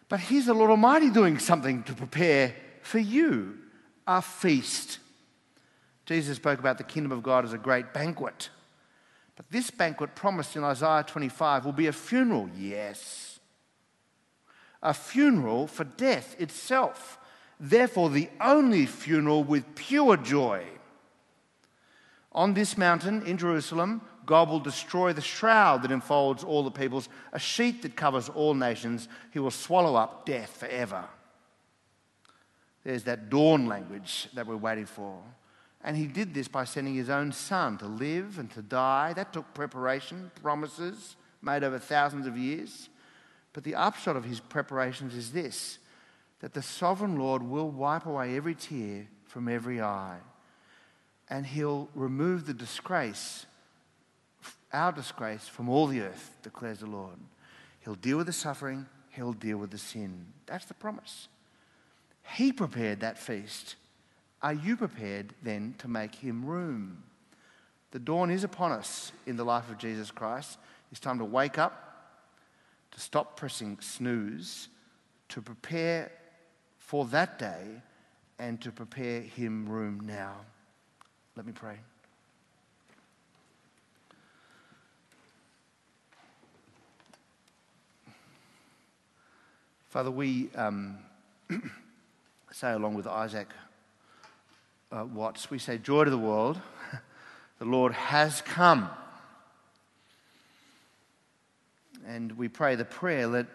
But 0.08 0.20
here's 0.20 0.46
the 0.46 0.54
Lord 0.54 0.70
Almighty 0.70 1.10
doing 1.10 1.38
something 1.38 1.82
to 1.84 1.92
prepare 1.92 2.54
for 2.82 2.98
you 2.98 3.58
a 4.06 4.22
feast. 4.22 4.98
Jesus 6.04 6.36
spoke 6.36 6.60
about 6.60 6.78
the 6.78 6.84
kingdom 6.84 7.10
of 7.10 7.22
God 7.22 7.44
as 7.44 7.52
a 7.52 7.58
great 7.58 7.92
banquet. 7.92 8.50
But 9.34 9.50
this 9.50 9.70
banquet 9.70 10.14
promised 10.14 10.56
in 10.56 10.64
Isaiah 10.64 11.04
25 11.06 11.64
will 11.64 11.72
be 11.72 11.88
a 11.88 11.92
funeral, 11.92 12.48
yes. 12.56 13.40
A 14.82 14.94
funeral 14.94 15.66
for 15.66 15.84
death 15.84 16.40
itself. 16.40 17.18
Therefore, 17.58 18.08
the 18.08 18.30
only 18.40 18.86
funeral 18.86 19.42
with 19.42 19.74
pure 19.74 20.16
joy. 20.16 20.64
On 22.32 22.54
this 22.54 22.78
mountain 22.78 23.22
in 23.26 23.38
Jerusalem, 23.38 24.02
God 24.26 24.48
will 24.48 24.60
destroy 24.60 25.12
the 25.12 25.22
shroud 25.22 25.82
that 25.82 25.92
enfolds 25.92 26.42
all 26.42 26.64
the 26.64 26.70
peoples, 26.70 27.08
a 27.32 27.38
sheet 27.38 27.82
that 27.82 27.96
covers 27.96 28.28
all 28.28 28.54
nations. 28.54 29.08
He 29.32 29.38
will 29.38 29.50
swallow 29.50 29.94
up 29.94 30.26
death 30.26 30.50
forever. 30.58 31.04
There's 32.84 33.04
that 33.04 33.30
dawn 33.30 33.66
language 33.66 34.28
that 34.34 34.46
we're 34.46 34.56
waiting 34.56 34.86
for. 34.86 35.20
And 35.82 35.96
he 35.96 36.06
did 36.06 36.34
this 36.34 36.48
by 36.48 36.64
sending 36.64 36.94
his 36.94 37.08
own 37.08 37.30
son 37.32 37.78
to 37.78 37.86
live 37.86 38.38
and 38.38 38.50
to 38.52 38.62
die. 38.62 39.12
That 39.12 39.32
took 39.32 39.54
preparation, 39.54 40.30
promises 40.42 41.16
made 41.42 41.62
over 41.62 41.78
thousands 41.78 42.26
of 42.26 42.36
years. 42.36 42.88
But 43.52 43.64
the 43.64 43.74
upshot 43.74 44.16
of 44.16 44.24
his 44.24 44.40
preparations 44.40 45.14
is 45.14 45.32
this 45.32 45.78
that 46.40 46.52
the 46.52 46.62
sovereign 46.62 47.16
Lord 47.16 47.42
will 47.42 47.70
wipe 47.70 48.04
away 48.04 48.36
every 48.36 48.54
tear 48.54 49.06
from 49.24 49.48
every 49.48 49.80
eye, 49.80 50.18
and 51.30 51.46
he'll 51.46 51.88
remove 51.94 52.46
the 52.46 52.52
disgrace 52.52 53.46
our 54.72 54.92
disgrace 54.92 55.46
from 55.48 55.68
all 55.68 55.86
the 55.86 56.00
earth, 56.00 56.36
declares 56.42 56.80
the 56.80 56.86
Lord. 56.86 57.16
He'll 57.80 57.94
deal 57.94 58.16
with 58.18 58.26
the 58.26 58.32
suffering, 58.32 58.86
He'll 59.10 59.32
deal 59.32 59.56
with 59.56 59.70
the 59.70 59.78
sin. 59.78 60.26
That's 60.46 60.66
the 60.66 60.74
promise. 60.74 61.28
He 62.34 62.52
prepared 62.52 63.00
that 63.00 63.18
feast. 63.18 63.76
Are 64.42 64.52
you 64.52 64.76
prepared 64.76 65.32
then 65.42 65.74
to 65.78 65.88
make 65.88 66.14
Him 66.16 66.44
room? 66.44 67.02
The 67.92 67.98
dawn 67.98 68.30
is 68.30 68.44
upon 68.44 68.72
us 68.72 69.12
in 69.26 69.36
the 69.36 69.44
life 69.44 69.70
of 69.70 69.78
Jesus 69.78 70.10
Christ. 70.10 70.58
It's 70.90 71.00
time 71.00 71.18
to 71.18 71.24
wake 71.24 71.56
up, 71.56 72.12
to 72.90 73.00
stop 73.00 73.36
pressing 73.36 73.78
snooze, 73.80 74.68
to 75.30 75.40
prepare 75.40 76.12
for 76.78 77.06
that 77.06 77.38
day, 77.38 77.82
and 78.38 78.60
to 78.60 78.70
prepare 78.70 79.22
Him 79.22 79.68
room 79.68 80.00
now. 80.00 80.34
Let 81.36 81.46
me 81.46 81.52
pray. 81.52 81.76
Father, 89.96 90.10
we 90.10 90.50
um, 90.54 90.98
say, 92.52 92.70
along 92.72 92.96
with 92.96 93.06
Isaac 93.06 93.48
uh, 94.92 95.06
Watts, 95.06 95.50
we 95.50 95.58
say, 95.58 95.78
Joy 95.78 96.04
to 96.04 96.10
the 96.10 96.18
world, 96.18 96.60
the 97.58 97.64
Lord 97.64 97.94
has 97.94 98.42
come. 98.42 98.90
And 102.06 102.32
we 102.32 102.46
pray 102.46 102.74
the 102.74 102.84
prayer 102.84 103.26
let, 103.26 103.46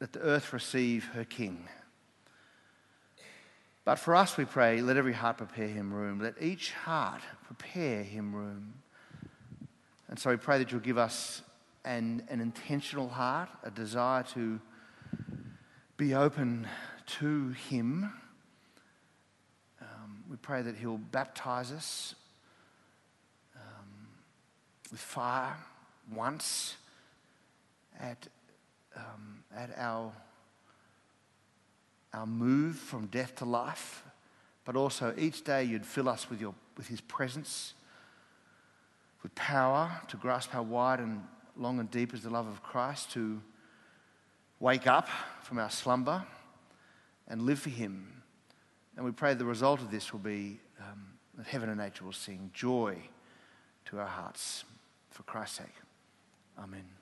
let 0.00 0.12
the 0.12 0.18
earth 0.18 0.52
receive 0.52 1.04
her 1.14 1.22
King. 1.24 1.68
But 3.84 4.00
for 4.00 4.16
us, 4.16 4.36
we 4.36 4.46
pray, 4.46 4.82
let 4.82 4.96
every 4.96 5.12
heart 5.12 5.36
prepare 5.38 5.68
him 5.68 5.94
room. 5.94 6.20
Let 6.20 6.42
each 6.42 6.72
heart 6.72 7.20
prepare 7.46 8.02
him 8.02 8.34
room. 8.34 8.74
And 10.08 10.18
so 10.18 10.30
we 10.30 10.36
pray 10.38 10.58
that 10.58 10.72
you'll 10.72 10.80
give 10.80 10.98
us 10.98 11.42
an, 11.84 12.24
an 12.28 12.40
intentional 12.40 13.08
heart, 13.08 13.48
a 13.62 13.70
desire 13.70 14.24
to 14.34 14.58
be 15.98 16.14
open 16.14 16.64
to 17.06 17.48
Him. 17.68 18.12
Um, 19.80 20.22
we 20.30 20.36
pray 20.36 20.62
that 20.62 20.76
He'll 20.76 20.96
baptize 20.96 21.72
us 21.72 22.14
um, 23.56 24.06
with 24.92 25.00
fire 25.00 25.56
once 26.14 26.76
at, 27.98 28.28
um, 28.94 29.42
at 29.54 29.70
our, 29.76 30.12
our 32.14 32.26
move 32.26 32.76
from 32.76 33.06
death 33.06 33.34
to 33.34 33.44
life, 33.44 34.04
but 34.64 34.76
also 34.76 35.12
each 35.18 35.42
day 35.42 35.64
you'd 35.64 35.84
fill 35.84 36.08
us 36.08 36.30
with, 36.30 36.40
your, 36.40 36.54
with 36.76 36.86
His 36.86 37.00
presence, 37.00 37.74
with 39.24 39.34
power 39.34 40.00
to 40.06 40.16
grasp 40.16 40.50
how 40.52 40.62
wide 40.62 41.00
and 41.00 41.24
long 41.56 41.80
and 41.80 41.90
deep 41.90 42.14
is 42.14 42.22
the 42.22 42.30
love 42.30 42.46
of 42.46 42.62
Christ, 42.62 43.10
to 43.14 43.40
wake 44.60 44.86
up 44.86 45.08
from 45.42 45.58
our 45.58 45.70
slumber 45.70 46.24
and 47.26 47.42
live 47.42 47.58
for 47.58 47.70
Him. 47.70 48.22
And 48.96 49.04
we 49.04 49.12
pray 49.12 49.34
the 49.34 49.44
result 49.44 49.80
of 49.80 49.90
this 49.90 50.12
will 50.12 50.20
be 50.20 50.60
um, 50.80 51.06
that 51.36 51.46
heaven 51.46 51.68
and 51.68 51.78
nature 51.78 52.04
will 52.04 52.12
sing 52.12 52.50
joy 52.52 52.96
to 53.86 53.98
our 53.98 54.06
hearts 54.06 54.64
for 55.10 55.22
Christ's 55.22 55.58
sake. 55.58 55.74
Amen. 56.58 56.97